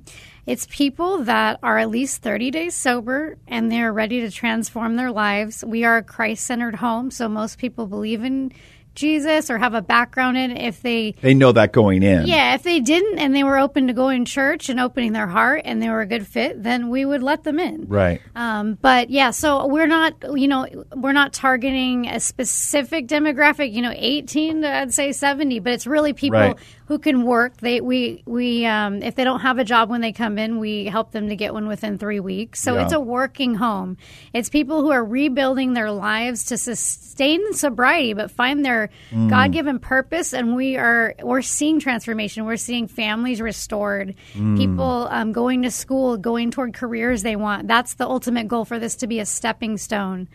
It's 0.47 0.65
people 0.69 1.25
that 1.25 1.59
are 1.61 1.77
at 1.77 1.89
least 1.89 2.21
30 2.21 2.51
days 2.51 2.73
sober 2.73 3.37
and 3.49 3.69
they're 3.69 3.91
ready 3.91 4.21
to 4.21 4.31
transform 4.31 4.95
their 4.95 5.11
lives. 5.11 5.61
We 5.65 5.83
are 5.83 5.97
a 5.97 6.03
Christ 6.03 6.45
centered 6.45 6.75
home, 6.75 7.11
so 7.11 7.27
most 7.27 7.57
people 7.57 7.85
believe 7.85 8.23
in 8.23 8.53
Jesus 8.97 9.49
or 9.49 9.57
have 9.57 9.73
a 9.73 9.81
background 9.81 10.35
in. 10.37 10.57
If 10.57 10.81
they 10.81 11.13
They 11.21 11.33
know 11.33 11.53
that 11.53 11.71
going 11.71 12.03
in. 12.03 12.27
Yeah, 12.27 12.55
if 12.55 12.63
they 12.63 12.81
didn't 12.81 13.19
and 13.19 13.33
they 13.33 13.43
were 13.45 13.57
open 13.57 13.87
to 13.87 13.93
going 13.93 14.25
to 14.25 14.31
church 14.31 14.67
and 14.67 14.79
opening 14.79 15.13
their 15.13 15.27
heart 15.27 15.61
and 15.63 15.81
they 15.81 15.89
were 15.89 16.01
a 16.01 16.05
good 16.05 16.27
fit, 16.27 16.61
then 16.61 16.89
we 16.89 17.05
would 17.05 17.23
let 17.23 17.43
them 17.45 17.59
in. 17.59 17.85
Right. 17.87 18.19
Um, 18.35 18.77
but 18.81 19.09
yeah, 19.09 19.31
so 19.31 19.67
we're 19.67 19.87
not, 19.87 20.13
you 20.35 20.47
know, 20.49 20.67
we're 20.95 21.13
not 21.13 21.31
targeting 21.31 22.07
a 22.07 22.19
specific 22.19 23.07
demographic. 23.07 23.71
You 23.71 23.81
know, 23.83 23.93
eighteen 23.95 24.63
to 24.63 24.69
I'd 24.69 24.93
say 24.93 25.11
seventy, 25.13 25.59
but 25.59 25.71
it's 25.73 25.87
really 25.87 26.13
people 26.13 26.39
Right. 26.39 26.55
who 26.87 26.99
can 26.99 27.23
work. 27.23 27.57
They 27.57 27.79
we 27.79 28.23
we 28.25 28.65
um, 28.65 29.01
if 29.03 29.15
they 29.15 29.23
don't 29.23 29.41
have 29.41 29.59
a 29.59 29.63
job 29.63 29.89
when 29.89 30.01
they 30.01 30.11
come 30.11 30.37
in, 30.37 30.59
we 30.59 30.85
help 30.85 31.11
them 31.11 31.29
to 31.29 31.35
get 31.35 31.53
one 31.53 31.67
within 31.67 31.97
three 31.97 32.19
weeks. 32.19 32.61
So 32.61 32.75
Yeah. 32.75 32.83
it's 32.83 32.93
a 32.93 32.99
working 32.99 33.55
home. 33.55 33.97
It's 34.33 34.49
people 34.49 34.81
who 34.81 34.91
are 34.91 35.05
rebuilding 35.05 35.73
their 35.73 35.91
lives 35.91 36.45
to 36.45 36.57
sustain 36.57 37.53
sobriety, 37.53 38.13
but 38.13 38.31
find 38.31 38.65
their 38.65 38.86
Mm. 39.11 39.29
God 39.29 39.51
given 39.51 39.79
purpose. 39.79 40.33
And 40.33 40.55
we 40.55 40.77
are 40.77 41.15
we're 41.21 41.41
seeing 41.41 41.79
transformation. 41.79 42.45
We're 42.45 42.57
seeing 42.57 42.87
families 42.87 43.41
restored, 43.41 44.15
Mm. 44.35 44.57
people 44.57 45.07
um, 45.09 45.31
going 45.31 45.63
to 45.63 45.71
school, 45.71 46.17
going 46.17 46.51
toward 46.51 46.73
careers 46.73 47.23
they 47.23 47.35
want. 47.35 47.67
That's 47.67 47.95
the 47.95 48.05
ultimate 48.07 48.47
goal 48.47 48.65
for 48.65 48.79
this 48.79 48.95
to 48.97 49.07
be 49.07 49.19
a 49.19 49.25
stepping 49.25 49.77
stone. 49.77 50.27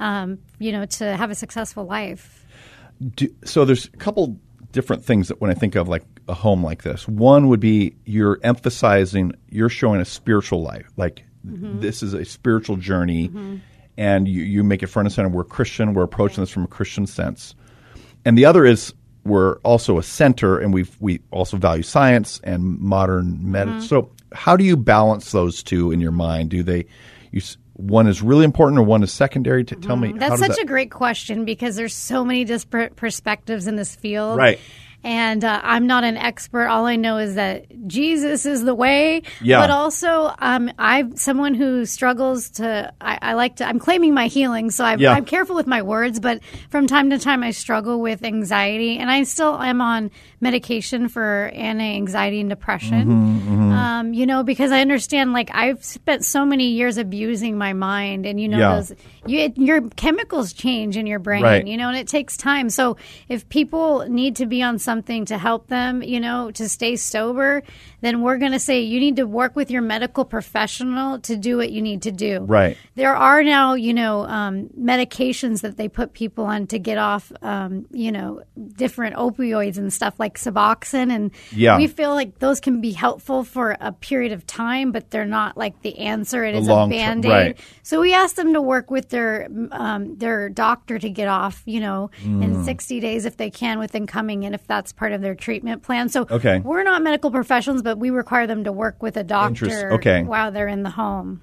Um, 0.00 0.38
you 0.60 0.70
know, 0.70 0.84
to 0.86 1.16
have 1.16 1.30
a 1.30 1.34
successful 1.34 1.84
life. 1.84 2.46
Do, 3.16 3.28
so 3.44 3.64
there's 3.64 3.86
a 3.86 3.96
couple 3.96 4.36
different 4.70 5.04
things 5.04 5.26
that 5.28 5.40
when 5.40 5.50
I 5.50 5.54
think 5.54 5.74
of 5.74 5.88
like 5.88 6.04
a 6.28 6.34
home 6.34 6.62
like 6.62 6.84
this, 6.84 7.08
one 7.08 7.48
would 7.48 7.58
be 7.58 7.96
you're 8.04 8.38
emphasizing, 8.44 9.32
you're 9.50 9.68
showing 9.68 10.00
a 10.00 10.04
spiritual 10.04 10.62
life, 10.62 10.90
like 10.96 11.24
Mm-hmm. 11.46 11.80
this 11.80 12.02
is 12.02 12.14
a 12.14 12.24
spiritual 12.24 12.76
journey, 12.76 13.30
and 13.96 14.26
you, 14.28 14.42
you 14.42 14.64
make 14.64 14.82
it 14.82 14.88
front 14.88 15.06
and 15.06 15.12
center. 15.14 15.28
We're 15.28 15.44
Christian. 15.44 15.94
We're 15.94 16.02
approaching 16.02 16.42
this 16.42 16.50
from 16.50 16.64
a 16.64 16.68
Christian 16.68 17.06
sense, 17.06 17.54
and 18.28 18.36
the 18.36 18.44
other 18.44 18.66
is 18.66 18.92
we're 19.24 19.56
also 19.60 19.98
a 19.98 20.02
center, 20.02 20.58
and 20.58 20.74
we 20.74 20.84
we 21.00 21.20
also 21.30 21.56
value 21.56 21.82
science 21.82 22.40
and 22.44 22.78
modern 22.78 23.38
medicine. 23.50 23.78
Mm-hmm. 23.78 23.86
So 23.86 24.12
how 24.32 24.54
do 24.54 24.64
you 24.64 24.76
balance 24.76 25.32
those 25.32 25.62
two 25.62 25.92
in 25.92 26.00
your 26.00 26.12
mind? 26.12 26.50
Do 26.50 26.62
they 26.62 26.84
you 27.32 27.40
one 27.72 28.06
is 28.06 28.20
really 28.20 28.44
important 28.44 28.78
or 28.78 28.82
one 28.82 29.02
is 29.02 29.12
secondary? 29.12 29.64
To 29.64 29.76
tell 29.76 29.96
me 29.96 30.08
Mm-hmm. 30.08 30.18
That's 30.18 30.32
does 30.32 30.40
such 30.40 30.56
that- 30.56 30.62
a 30.62 30.66
great 30.66 30.90
question 30.90 31.46
because 31.46 31.76
there's 31.76 31.94
so 31.94 32.22
many 32.22 32.44
disparate 32.44 32.96
perspectives 32.96 33.66
in 33.66 33.76
this 33.76 33.96
field. 33.96 34.36
Right. 34.36 34.60
And 35.08 35.42
uh, 35.42 35.60
I'm 35.64 35.86
not 35.86 36.04
an 36.04 36.18
expert. 36.18 36.66
All 36.68 36.84
I 36.84 36.96
know 36.96 37.16
is 37.16 37.36
that 37.36 37.64
Jesus 37.88 38.44
is 38.44 38.62
the 38.62 38.74
way. 38.74 39.22
Yeah. 39.40 39.60
But 39.60 39.70
also, 39.70 40.34
um, 40.38 40.70
I'm 40.78 41.16
someone 41.16 41.54
who 41.54 41.86
struggles 41.86 42.50
to. 42.60 42.92
I, 43.00 43.18
I 43.22 43.32
like 43.32 43.56
to. 43.56 43.64
I'm 43.64 43.78
claiming 43.78 44.12
my 44.12 44.26
healing, 44.26 44.70
so 44.70 44.84
I'm, 44.84 45.00
Yeah. 45.00 45.12
I'm 45.12 45.24
careful 45.24 45.56
with 45.56 45.66
my 45.66 45.80
words. 45.80 46.20
But 46.20 46.40
from 46.68 46.86
time 46.86 47.08
to 47.10 47.18
time, 47.18 47.42
I 47.42 47.52
struggle 47.52 48.00
with 48.02 48.22
anxiety, 48.22 48.98
and 48.98 49.10
I 49.10 49.22
still 49.22 49.58
am 49.58 49.80
on 49.80 50.10
medication 50.40 51.08
for 51.08 51.50
anti-anxiety 51.54 52.40
and 52.40 52.50
depression. 52.50 53.08
Mm-hmm, 53.08 53.72
Um, 53.72 54.12
you 54.12 54.26
know, 54.26 54.42
because 54.42 54.72
I 54.72 54.80
understand. 54.82 55.32
Like 55.32 55.50
I've 55.54 55.82
spent 55.84 56.24
so 56.24 56.44
many 56.44 56.68
years 56.72 56.98
abusing 56.98 57.56
my 57.56 57.72
mind, 57.72 58.26
and 58.26 58.38
you 58.38 58.48
know, 58.48 58.58
Yeah. 58.58 58.74
those 58.76 58.92
you, 59.26 59.38
it, 59.40 59.56
your 59.56 59.80
chemicals 59.96 60.52
change 60.52 60.96
in 60.98 61.06
your 61.06 61.18
brain. 61.18 61.42
Right. 61.42 61.66
You 61.66 61.76
know, 61.78 61.88
and 61.88 61.96
it 61.96 62.08
takes 62.08 62.36
time. 62.36 62.68
So 62.68 62.96
if 63.28 63.48
people 63.48 64.06
need 64.08 64.36
to 64.36 64.46
be 64.46 64.62
on 64.62 64.78
something 64.98 65.24
to 65.26 65.38
help 65.38 65.68
them, 65.68 66.02
you 66.02 66.18
know, 66.18 66.50
to 66.50 66.68
stay 66.68 66.96
sober, 66.96 67.62
then 68.00 68.20
we're 68.22 68.36
going 68.36 68.50
to 68.52 68.58
say 68.58 68.80
you 68.80 68.98
need 68.98 69.14
to 69.16 69.26
work 69.26 69.54
with 69.54 69.70
your 69.70 69.80
medical 69.82 70.24
professional 70.24 71.20
to 71.20 71.36
do 71.36 71.56
what 71.56 71.70
you 71.70 71.80
need 71.80 72.02
to 72.02 72.10
do. 72.10 72.40
Right. 72.40 72.76
There 72.96 73.14
are 73.14 73.44
now, 73.44 73.74
you 73.74 73.94
know, 73.94 74.22
um, 74.26 74.68
medications 74.76 75.60
that 75.60 75.76
they 75.76 75.88
put 75.88 76.14
people 76.14 76.44
on 76.46 76.66
to 76.68 76.80
get 76.80 76.98
off, 76.98 77.30
um, 77.42 77.86
you 77.92 78.10
know, 78.10 78.42
different 78.76 79.14
opioids 79.14 79.78
and 79.78 79.92
stuff 79.92 80.18
like 80.18 80.36
Suboxone, 80.36 81.12
and 81.12 81.30
Yeah. 81.52 81.76
we 81.76 81.86
feel 81.86 82.12
like 82.14 82.40
those 82.40 82.58
can 82.58 82.80
be 82.80 82.90
helpful 82.90 83.44
for 83.44 83.76
a 83.80 83.92
period 83.92 84.32
of 84.32 84.46
time, 84.48 84.90
but 84.90 85.10
they're 85.12 85.24
not 85.24 85.56
like 85.56 85.80
the 85.82 85.96
answer. 85.98 86.44
It 86.44 86.52
The 86.52 86.58
is 86.58 86.68
a 86.68 86.86
band 86.88 87.24
aid. 87.24 87.30
right. 87.30 87.58
So 87.84 88.00
we 88.00 88.14
ask 88.14 88.34
them 88.34 88.52
to 88.54 88.60
work 88.60 88.90
with 88.90 89.10
their 89.10 89.46
um, 89.70 90.16
their 90.18 90.48
doctor 90.48 90.98
to 90.98 91.08
get 91.08 91.28
off, 91.28 91.62
you 91.66 91.78
know, 91.80 92.10
Mm. 92.24 92.42
in 92.42 92.64
60 92.64 93.00
days 93.00 93.24
if 93.26 93.36
they 93.36 93.50
can, 93.50 93.78
within 93.78 94.06
coming 94.06 94.42
in 94.42 94.54
if 94.54 94.66
that's 94.66 94.77
part 94.92 95.12
of 95.12 95.20
their 95.20 95.34
treatment 95.34 95.82
plan. 95.82 96.08
So 96.08 96.26
Okay. 96.30 96.60
we're 96.60 96.82
not 96.84 97.02
medical 97.02 97.30
professionals, 97.30 97.82
but 97.82 97.98
we 97.98 98.10
require 98.10 98.46
them 98.46 98.64
to 98.64 98.72
work 98.72 99.02
with 99.02 99.16
a 99.16 99.24
doctor 99.24 99.92
okay. 99.94 100.22
while 100.22 100.52
they're 100.52 100.68
in 100.68 100.82
the 100.82 100.90
home. 100.90 101.40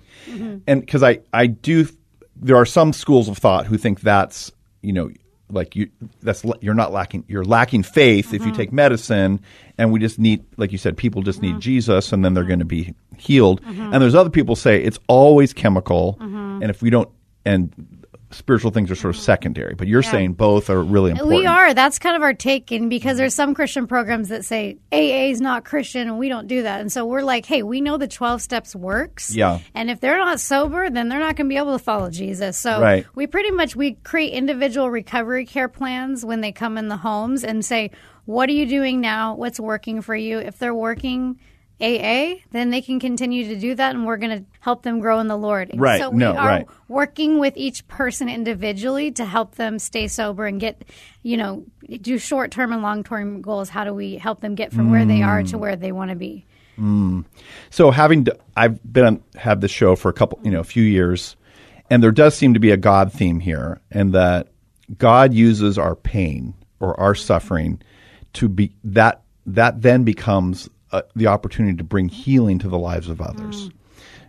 and 0.67 0.81
because 0.81 1.03
I 1.03 1.19
I 1.33 1.47
do 1.47 1.87
there 2.35 2.55
are 2.57 2.65
some 2.65 2.91
schools 2.93 3.27
of 3.29 3.37
thought 3.37 3.65
who 3.65 3.77
think 3.77 4.01
that's 4.01 4.51
you 4.81 4.91
know 4.93 5.09
like 5.49 5.75
you 5.75 5.89
that's 6.23 6.43
you're 6.59 6.73
not 6.73 6.91
lacking 6.91 7.23
you're 7.27 7.45
lacking 7.45 7.83
faith 7.83 8.33
if 8.33 8.41
you 8.41 8.47
Mm-hmm. 8.47 8.55
take 8.57 8.71
medicine 8.73 9.39
and 9.77 9.91
we 9.91 9.99
just 9.99 10.17
need 10.19 10.43
like 10.57 10.71
you 10.71 10.77
said 10.79 10.97
people 10.97 11.21
just 11.21 11.41
need 11.41 11.59
Jesus 11.59 12.11
and 12.11 12.25
then 12.25 12.33
they're 12.33 12.43
going 12.43 12.59
to 12.59 12.65
be 12.65 12.93
healed 13.17 13.61
Mm-hmm. 13.61 13.93
and 13.93 14.01
there's 14.01 14.15
other 14.15 14.29
people 14.31 14.55
say 14.55 14.81
it's 14.83 14.99
always 15.07 15.53
chemical 15.53 16.17
and 16.19 16.63
if 16.63 16.81
we 16.81 16.89
don't 16.89 17.09
and 17.45 17.71
spiritual 18.35 18.71
things 18.71 18.91
are 18.91 18.95
sort 18.95 19.15
of 19.15 19.21
secondary 19.21 19.73
but 19.75 19.87
you're 19.87 20.03
saying 20.03 20.33
both 20.33 20.69
are 20.69 20.83
really 20.83 21.11
important 21.11 21.39
We 21.39 21.45
are. 21.45 21.73
That's 21.73 21.99
kind 21.99 22.15
of 22.15 22.21
our 22.21 22.33
take, 22.33 22.71
and 22.71 22.89
because 22.89 23.17
there's 23.17 23.33
some 23.33 23.53
Christian 23.53 23.87
programs 23.87 24.29
that 24.29 24.45
say 24.45 24.77
AA 24.91 25.29
is 25.31 25.41
not 25.41 25.65
Christian, 25.65 26.07
and 26.07 26.19
we 26.19 26.29
don't 26.29 26.47
do 26.47 26.63
that. 26.63 26.81
And 26.81 26.91
so 26.91 27.05
we're 27.05 27.23
like, 27.23 27.45
hey, 27.45 27.63
we 27.63 27.81
know 27.81 27.97
the 27.97 28.07
12 28.07 28.41
steps 28.41 28.75
works. 28.75 29.35
Yeah. 29.35 29.59
And 29.73 29.89
if 29.89 29.99
they're 29.99 30.17
not 30.17 30.39
sober, 30.39 30.89
then 30.89 31.09
they're 31.09 31.19
not 31.19 31.35
going 31.35 31.47
to 31.47 31.53
be 31.53 31.57
able 31.57 31.77
to 31.77 31.83
follow 31.83 32.09
Jesus. 32.09 32.57
So 32.57 32.81
Right. 32.81 33.05
we 33.15 33.27
pretty 33.27 33.51
much 33.51 33.75
we 33.75 33.93
create 34.03 34.33
individual 34.33 34.89
recovery 34.89 35.45
care 35.45 35.67
plans 35.69 36.25
when 36.25 36.41
they 36.41 36.51
come 36.51 36.77
in 36.77 36.87
the 36.87 36.97
homes 36.97 37.43
and 37.43 37.63
say, 37.63 37.91
what 38.25 38.49
are 38.49 38.53
you 38.53 38.65
doing 38.65 39.01
now? 39.01 39.35
What's 39.35 39.59
working 39.59 40.01
for 40.01 40.15
you? 40.15 40.39
If 40.39 40.59
they're 40.59 40.73
working. 40.73 41.39
AA, 41.81 42.35
then 42.51 42.69
they 42.69 42.81
can 42.81 42.99
continue 42.99 43.47
to 43.49 43.59
do 43.59 43.75
that, 43.75 43.95
and 43.95 44.05
we're 44.05 44.17
going 44.17 44.39
to 44.39 44.45
help 44.61 44.83
them 44.83 44.99
grow 44.99 45.19
in 45.19 45.27
the 45.27 45.37
Lord. 45.37 45.71
Right. 45.75 45.99
So 45.99 46.09
we 46.09 46.19
No, 46.19 46.33
are 46.33 46.47
right. 46.47 46.67
working 46.87 47.39
with 47.39 47.53
each 47.57 47.85
person 47.87 48.29
individually 48.29 49.11
to 49.13 49.25
help 49.25 49.55
them 49.55 49.77
stay 49.79 50.07
sober 50.07 50.45
and 50.45 50.59
get, 50.59 50.83
you 51.21 51.35
know, 51.35 51.65
do 52.01 52.17
short 52.17 52.51
term 52.51 52.71
and 52.71 52.81
long 52.81 53.03
term 53.03 53.41
goals. 53.41 53.69
How 53.69 53.83
do 53.83 53.93
we 53.93 54.15
help 54.15 54.39
them 54.39 54.55
get 54.55 54.71
from 54.71 54.89
where 54.89 55.05
they 55.05 55.21
are 55.21 55.41
Mm. 55.43 55.49
to 55.51 55.57
where 55.57 55.75
they 55.75 55.91
want 55.91 56.11
to 56.11 56.15
be? 56.15 56.45
So 57.69 57.91
having 57.91 58.27
I've 58.55 58.79
been 58.91 59.05
on, 59.05 59.23
have 59.35 59.61
the 59.61 59.67
show 59.67 59.95
for 59.95 60.09
a 60.09 60.13
couple, 60.13 60.39
you 60.43 60.51
know, 60.51 60.59
a 60.59 60.65
few 60.65 60.83
years, 60.83 61.35
and 61.89 62.01
there 62.01 62.11
does 62.11 62.35
seem 62.35 62.53
to 62.53 62.59
be 62.59 62.71
a 62.71 62.77
God 62.77 63.11
theme 63.11 63.39
here, 63.39 63.79
and 63.91 64.13
that 64.13 64.47
God 64.97 65.33
uses 65.33 65.77
our 65.77 65.95
pain 65.95 66.53
or 66.79 66.99
our 66.99 67.15
suffering 67.15 67.81
to 68.33 68.47
be 68.49 68.73
that 68.83 69.21
that 69.45 69.81
then 69.81 70.03
becomes 70.03 70.69
uh, 70.95 71.01
the 71.15 71.27
opportunity 71.27 71.75
to 71.77 71.83
bring 71.83 72.09
healing 72.09 72.59
to 72.59 72.69
the 72.69 72.77
lives 72.77 73.09
of 73.09 73.21
others. 73.21 73.67
Mm. 73.67 73.71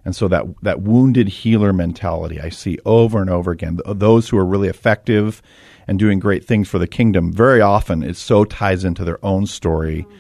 And 0.05 0.17
so 0.17 0.29
that 0.29 0.45
that 0.63 0.83
wounded 0.83 1.29
healer 1.29 1.73
mentality 1.73 2.41
I 2.41 2.51
see 2.51 2.79
over 2.85 3.21
and 3.21 3.31
over 3.31 3.51
again. 3.51 3.81
Those 3.87 4.29
who 4.29 4.39
are 4.39 4.47
really 4.47 4.69
effective 4.69 5.43
and 5.89 5.99
doing 5.99 6.19
great 6.21 6.45
things 6.45 6.69
for 6.69 6.79
the 6.79 6.87
kingdom, 6.87 7.33
very 7.33 7.61
often 7.61 8.03
it 8.03 8.17
so 8.17 8.45
ties 8.45 8.85
into 8.85 9.05
their 9.05 9.25
own 9.25 9.47
story 9.47 10.07
mm. 10.09 10.13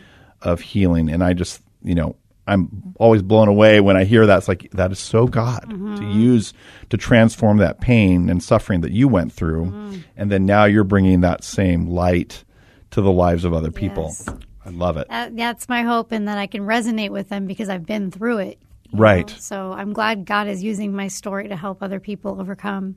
of 0.43 0.61
healing. 0.61 1.09
And 1.09 1.23
I 1.23 1.33
just, 1.35 1.63
you 1.83 1.95
know, 1.95 2.17
I'm 2.47 2.95
always 2.99 3.23
blown 3.23 3.49
away 3.49 3.81
when 3.81 3.97
I 3.97 4.05
hear 4.05 4.27
that. 4.27 4.39
It's 4.39 4.49
like 4.49 4.71
that 4.73 4.93
is 4.93 4.99
so 4.99 5.27
God 5.27 5.69
to 5.69 5.77
mm-hmm. 5.77 6.11
use 6.13 6.53
to 6.91 6.97
transform 6.97 7.59
that 7.59 7.81
pain 7.81 8.31
and 8.31 8.43
suffering 8.43 8.83
that 8.83 8.93
you 8.93 9.09
went 9.09 9.33
through, 9.33 9.67
mm. 9.67 10.05
and 10.17 10.31
then 10.31 10.47
now 10.47 10.65
you're 10.65 10.85
bringing 10.85 11.23
that 11.23 11.43
same 11.43 11.89
light 11.89 12.45
to 12.91 13.01
the 13.03 13.11
lives 13.11 13.45
of 13.45 13.53
other 13.53 13.73
people. 13.73 14.15
Yes. 14.17 14.29
I 14.67 14.71
love 14.71 14.97
it. 14.97 15.09
That, 15.09 15.37
that's 15.37 15.69
my 15.69 15.83
hope, 15.83 16.11
and 16.11 16.27
that 16.27 16.39
I 16.39 16.47
can 16.49 16.63
resonate 16.63 17.11
with 17.11 17.29
them 17.29 17.47
because 17.47 17.69
I've 17.69 17.87
been 17.87 18.11
through 18.11 18.39
it. 18.39 18.59
Right. 18.93 19.29
know? 19.29 19.35
So 19.39 19.73
I'm 19.73 19.93
glad 19.93 20.25
God 20.25 20.49
is 20.49 20.63
using 20.63 20.95
my 20.95 21.09
story 21.09 21.49
to 21.49 21.57
help 21.57 21.83
other 21.83 22.01
people 22.01 22.41
overcome. 22.41 22.97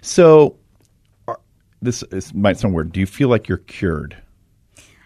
So, 0.00 0.56
are, 1.28 1.38
this, 1.80 2.02
might 2.34 2.58
sound 2.58 2.74
weird. 2.74 2.92
Do 2.92 3.00
you 3.00 3.06
feel 3.06 3.28
like 3.28 3.48
you're 3.48 3.58
cured? 3.58 4.16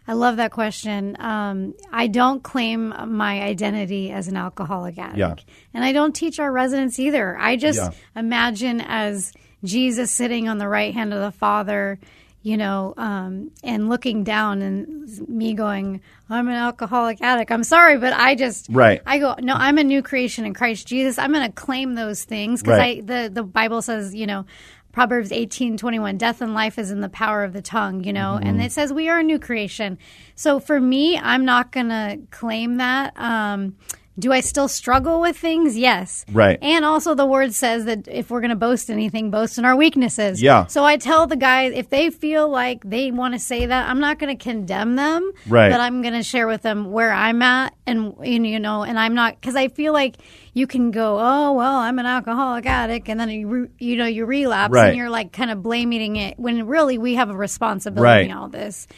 I 0.07 0.15
love 0.15 0.37
that 0.37 0.53
question. 0.53 1.21
Um, 1.21 1.75
I 1.93 2.07
don't 2.07 2.43
claim 2.43 2.95
my 3.09 3.43
identity 3.43 4.11
as 4.11 4.27
an 4.29 4.39
alcoholic 4.39 4.97
addict. 4.97 5.19
Yeah. 5.19 5.35
And 5.75 5.85
I 5.85 5.93
don't 5.93 6.15
teach 6.15 6.41
our 6.41 6.51
residents 6.51 6.99
either. 6.99 7.37
I 7.37 7.57
just 7.57 7.79
Yeah. 7.79 7.91
imagine 8.17 8.81
as 8.81 9.35
Jesus 9.63 10.11
sitting 10.11 10.49
on 10.49 10.57
the 10.57 10.69
right 10.69 10.95
hand 10.95 11.13
of 11.13 11.21
the 11.21 11.31
Father, 11.33 11.99
you 12.49 12.57
know, 12.57 12.95
um, 12.97 13.51
and 13.63 13.89
looking 13.89 14.25
down 14.25 14.63
and 14.63 15.29
me 15.29 15.53
going, 15.55 16.01
I'm 16.31 16.49
an 16.49 16.55
alcoholic 16.55 17.21
addict. 17.21 17.51
I'm 17.53 17.65
sorry, 17.65 17.99
but 17.99 18.13
I 18.13 18.35
just, 18.35 18.69
Right. 18.71 19.03
I 19.05 19.19
go, 19.19 19.35
no, 19.41 19.55
I'm 19.55 19.77
a 19.79 19.85
new 19.85 20.03
creation 20.03 20.47
in 20.47 20.55
Christ 20.55 20.87
Jesus. 20.87 21.19
I'm 21.19 21.33
going 21.33 21.47
to 21.47 21.53
claim 21.53 21.95
those 21.95 22.25
things 22.25 22.63
because 22.63 22.79
Right. 22.79 22.99
I, 22.99 23.01
the, 23.03 23.31
the 23.33 23.43
Bible 23.43 23.83
says, 23.83 24.15
you 24.15 24.27
know, 24.27 24.47
Proverbs 24.93 25.31
eighteen 25.31 25.77
twenty 25.77 25.99
one, 25.99 26.17
death 26.19 26.41
and 26.41 26.55
life 26.55 26.79
is 26.79 26.91
in 26.91 27.01
the 27.03 27.11
power 27.11 27.45
of 27.45 27.53
the 27.53 27.63
tongue, 27.63 28.03
you 28.05 28.13
know, 28.13 28.37
Mm-hmm. 28.39 28.49
and 28.49 28.63
it 28.63 28.73
says 28.73 28.93
we 28.93 29.09
are 29.11 29.19
a 29.21 29.23
new 29.23 29.39
creation. 29.39 29.99
So 30.35 30.59
for 30.59 30.81
me, 30.81 31.17
I'm 31.19 31.45
not 31.45 31.71
going 31.71 31.91
to 31.91 32.19
claim 32.31 32.77
that. 32.79 33.13
Um, 33.17 33.77
do 34.19 34.33
I 34.33 34.41
still 34.41 34.67
struggle 34.69 35.21
with 35.21 35.37
things? 35.37 35.77
Yes. 35.79 36.25
Right. 36.33 36.59
And 36.61 36.85
also, 36.85 37.15
the 37.15 37.27
word 37.27 37.55
says 37.55 37.85
that 37.85 38.09
if 38.09 38.31
we're 38.31 38.41
going 38.41 38.51
to 38.51 38.57
boast 38.57 38.91
anything, 38.91 39.31
boast 39.31 39.59
in 39.59 39.65
our 39.65 39.77
weaknesses. 39.77 40.43
Yeah. 40.43 40.67
So 40.67 40.85
I 40.85 40.97
tell 40.97 41.27
the 41.27 41.37
guys 41.37 41.73
if 41.75 41.89
they 41.91 42.11
feel 42.11 42.49
like 42.49 42.83
they 42.85 43.11
want 43.13 43.35
to 43.35 43.41
say 43.41 43.67
that, 43.67 43.89
I'm 43.89 44.01
not 44.01 44.19
going 44.19 44.37
to 44.37 44.43
condemn 44.43 44.97
them. 44.97 45.31
Right. 45.47 45.71
But 45.71 45.81
I'm 45.81 46.03
going 46.03 46.15
to 46.15 46.23
share 46.23 46.47
with 46.49 46.63
them 46.63 46.91
where 46.91 47.13
I'm 47.13 47.43
at, 47.43 47.75
and 47.87 48.15
and, 48.25 48.47
you 48.47 48.59
know, 48.59 48.83
and 48.83 48.99
I'm 48.99 49.15
not 49.15 49.41
because 49.41 49.55
I 49.57 49.69
feel 49.69 49.93
like 49.93 50.17
you 50.53 50.67
can 50.67 50.91
go, 50.91 51.19
oh 51.21 51.53
well, 51.53 51.77
I'm 51.77 51.99
an 52.01 52.07
alcoholic 52.07 52.67
addict, 52.67 53.09
and 53.09 53.21
then 53.21 53.31
you 53.31 53.47
re, 53.47 53.69
you 53.79 53.97
know 53.97 54.07
you 54.07 54.27
relapse, 54.27 54.73
Right. 54.73 54.89
and 54.89 54.97
you're 54.97 55.11
like 55.11 55.33
kind 55.33 55.51
of 55.53 55.63
blaming 55.63 56.17
it 56.17 56.39
when 56.39 56.67
really 56.67 56.99
we 56.99 57.15
have 57.15 57.31
a 57.31 57.37
responsibility 57.37 58.03
Right. 58.03 58.25
in 58.31 58.33
all 58.33 58.49
this. 58.49 58.89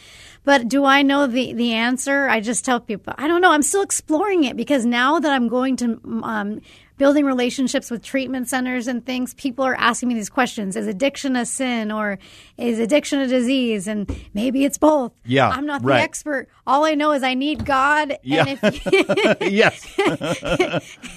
But 0.44 0.68
do 0.68 0.84
I 0.84 1.02
know 1.02 1.26
the, 1.26 1.52
the 1.52 1.74
answer? 1.74 2.28
I 2.28 2.40
just 2.40 2.64
tell 2.64 2.80
people, 2.80 3.14
I 3.18 3.28
don't 3.28 3.40
know. 3.40 3.52
I'm 3.52 3.62
still 3.62 3.82
exploring 3.82 4.44
it 4.44 4.56
because 4.56 4.86
now 4.86 5.18
that 5.18 5.30
I'm 5.30 5.48
going 5.48 5.76
to 5.76 6.00
um, 6.22 6.60
building 6.96 7.24
relationships 7.24 7.90
with 7.90 8.02
treatment 8.02 8.48
centers 8.48 8.86
and 8.86 9.04
things, 9.04 9.34
people 9.34 9.64
are 9.64 9.74
asking 9.74 10.08
me 10.08 10.14
these 10.14 10.28
questions. 10.28 10.76
Is 10.76 10.86
addiction 10.86 11.36
a 11.36 11.46
sin 11.46 11.90
or 11.92 12.18
is 12.56 12.78
addiction 12.78 13.20
a 13.20 13.26
disease? 13.26 13.86
And 13.86 14.14
maybe 14.34 14.64
it's 14.64 14.78
both. 14.78 15.12
Yeah, 15.24 15.48
I'm 15.48 15.66
not 15.66 15.82
right. 15.84 15.96
the 15.96 16.02
expert. 16.02 16.48
All 16.66 16.84
I 16.84 16.94
know 16.94 17.12
is 17.12 17.22
I 17.22 17.34
need 17.34 17.64
God. 17.64 18.18
Yeah. 18.22 18.46
And, 18.46 18.58
if, 18.62 19.42
yes. 19.52 19.94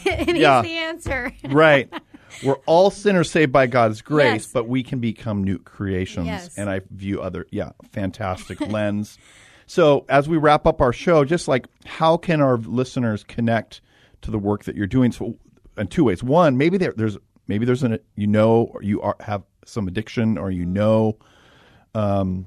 and 0.06 0.38
Yeah. 0.38 0.62
He's 0.64 0.72
the 0.72 0.78
answer. 0.78 1.34
right. 1.46 1.92
We're 2.44 2.58
all 2.66 2.90
sinners 2.90 3.30
saved 3.30 3.52
by 3.52 3.68
God's 3.68 4.02
grace, 4.02 4.44
Yes. 4.44 4.52
but 4.52 4.68
we 4.68 4.84
can 4.84 5.00
become 5.00 5.44
new 5.44 5.60
creations. 5.60 6.28
Yes. 6.28 6.58
And 6.58 6.70
I 6.70 6.82
view 6.90 7.22
other, 7.22 7.46
yeah, 7.52 7.72
fantastic 7.92 8.60
lens. 8.68 9.18
So 9.66 10.06
as 10.10 10.28
we 10.28 10.38
wrap 10.38 10.66
up 10.66 10.82
our 10.82 10.94
show, 10.94 11.26
just 11.26 11.48
like 11.48 11.68
how 11.86 12.18
can 12.18 12.42
our 12.42 12.58
listeners 12.58 13.24
connect 13.24 13.82
to 14.22 14.32
the 14.32 14.40
work 14.40 14.64
that 14.64 14.76
you're 14.76 14.88
doing? 14.88 15.12
So, 15.12 15.38
in 15.78 15.88
two 15.88 16.04
ways. 16.04 16.22
One, 16.24 16.58
maybe 16.58 16.78
there, 16.78 16.94
there's 16.96 17.18
maybe 17.48 17.66
there's 17.66 17.84
an 17.84 17.98
you 18.16 18.28
know 18.28 18.70
or 18.74 18.84
you 18.84 19.02
are 19.02 19.16
have 19.22 19.44
some 19.66 19.88
addiction 19.88 20.38
or 20.38 20.52
you 20.52 20.66
know, 20.66 21.18
um, 21.96 22.46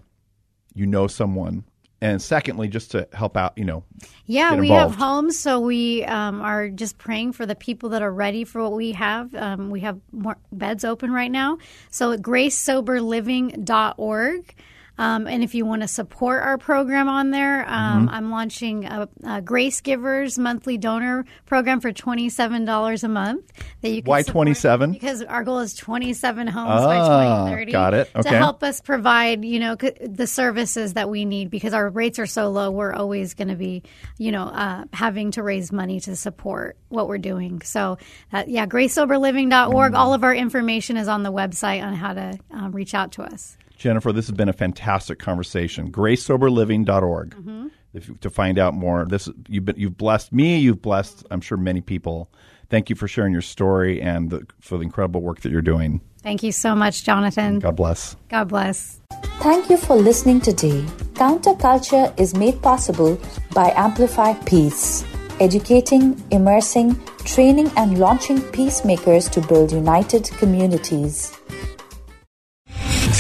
you 0.75 0.87
know 0.87 1.07
someone. 1.07 1.65
And 2.07 2.23
secondly, 2.23 2.69
just 2.69 2.93
to 2.93 3.09
help 3.13 3.37
out, 3.37 3.59
you 3.59 3.65
know, 3.65 3.83
Yeah, 4.27 4.55
we 4.55 4.69
have 4.69 4.95
homes, 4.95 5.37
so 5.37 5.59
we 5.59 6.05
um, 6.05 6.41
are 6.41 6.69
just 6.69 6.99
praying 6.99 7.33
for 7.33 7.47
the 7.47 7.57
people 7.57 7.89
that 7.89 8.01
are 8.01 8.13
ready 8.13 8.45
for 8.45 8.63
what 8.63 8.75
we 8.75 8.93
have. 8.93 9.35
Um, 9.35 9.71
we 9.71 9.81
have 9.81 9.99
more 10.13 10.37
beds 10.53 10.85
open 10.85 11.11
right 11.11 11.33
now. 11.33 11.59
So 11.91 12.13
at 12.13 12.23
gracesoberliving.org. 12.23 14.55
Um, 14.99 15.27
and 15.27 15.43
if 15.45 15.55
you 15.55 15.67
want 15.67 15.83
to 15.83 15.89
support 15.89 16.43
our 16.43 16.57
program 16.59 17.09
on 17.09 17.31
there, 17.31 17.69
um, 17.69 18.09
I'm 18.09 18.31
launching 18.31 18.85
a, 18.87 19.09
a 19.25 19.43
Grace 19.43 19.81
Givers 19.83 20.39
monthly 20.39 20.79
donor 20.79 21.25
program 21.45 21.81
for 21.81 21.93
twenty 21.93 22.29
seven 22.31 22.65
dollars 22.65 23.05
a 23.05 23.09
month. 23.09 23.53
That 23.83 23.91
you 23.91 24.03
can 24.03 24.09
Why 24.11 24.23
support 24.23 24.47
27? 24.47 24.93
Because 24.93 25.23
our 25.23 25.45
goal 25.45 25.59
is 25.59 25.75
twenty 25.75 26.13
seven 26.15 26.47
homes 26.47 26.83
by 26.85 26.97
Ah, 26.97 27.45
twenty 27.45 27.57
thirty. 27.57 27.73
got 27.73 27.93
it. 27.95 28.11
Okay. 28.17 28.31
To 28.31 28.37
help 28.39 28.63
us 28.63 28.81
provide, 28.81 29.45
you 29.45 29.61
know, 29.61 29.77
c- 29.81 29.93
the 30.01 30.27
services 30.27 30.95
that 30.95 31.11
we 31.11 31.25
need 31.25 31.51
because 31.51 31.75
our 31.75 31.91
rates 31.91 32.19
are 32.19 32.27
so 32.27 32.49
low. 32.51 32.71
We're 32.71 32.95
always 32.95 33.35
going 33.35 33.49
to 33.49 33.57
be, 33.57 33.83
you 34.19 34.33
know, 34.33 34.45
uh, 34.45 34.85
having 34.93 35.31
to 35.33 35.43
raise 35.43 35.73
money 35.73 36.01
to 36.01 36.17
support 36.17 36.77
what 36.89 37.07
we're 37.09 37.19
doing. 37.19 37.61
So, 37.63 37.99
uh, 38.33 38.45
yeah, 38.47 38.67
gracesoberliving.org. 38.67 39.93
Mm. 39.93 39.99
All 39.99 40.15
of 40.15 40.25
our 40.25 40.35
information 40.35 40.97
is 40.97 41.09
on 41.09 41.23
the 41.23 41.33
website 41.33 41.83
on 41.85 41.95
how 41.95 42.15
to 42.15 42.39
um, 42.51 42.73
reach 42.73 42.95
out 42.95 43.13
to 43.13 43.23
us. 43.23 43.57
Jennifer, 43.77 44.13
this 44.13 44.27
has 44.27 44.35
been 44.37 44.49
a 44.49 44.53
fantastic 44.55 45.19
conversation. 45.19 45.93
GraceSoberLiving.org 45.93 47.31
Mm-hmm. 47.37 47.67
if, 47.93 48.21
to 48.21 48.31
find 48.31 48.59
out 48.59 48.75
more. 48.75 49.05
This 49.05 49.29
you've 49.49 49.65
been, 49.65 49.77
you've 49.79 49.97
blessed 49.97 50.33
me. 50.33 50.59
You've 50.59 50.83
blessed, 50.83 51.25
I'm 51.31 51.41
sure, 51.41 51.59
many 51.59 51.81
people. 51.81 52.31
Thank 52.69 52.91
you 52.91 52.97
for 52.97 53.07
sharing 53.07 53.33
your 53.33 53.43
story 53.43 54.01
and 54.03 54.31
the, 54.31 54.47
for 54.61 54.77
the 54.77 54.83
incredible 54.83 55.21
work 55.23 55.41
that 55.43 55.53
you're 55.53 55.63
doing. 55.63 56.01
Thank 56.23 56.43
you 56.43 56.51
so 56.51 56.75
much, 56.75 57.05
Jonathan. 57.05 57.61
God 57.61 57.77
bless. 57.77 58.17
God 58.29 58.49
bless. 58.49 59.01
Thank 59.39 59.71
you 59.71 59.77
for 59.77 59.95
listening 59.95 60.41
today. 60.41 60.83
Counterculture 61.15 62.19
is 62.19 62.35
made 62.35 62.61
possible 62.63 63.21
by 63.55 63.71
Amplify 63.77 64.33
Peace, 64.45 65.05
educating, 65.39 66.21
immersing, 66.33 67.01
training, 67.25 67.71
and 67.77 67.99
launching 67.99 68.41
peacemakers 68.51 69.29
to 69.29 69.41
build 69.43 69.71
united 69.71 70.25
communities. 70.39 71.33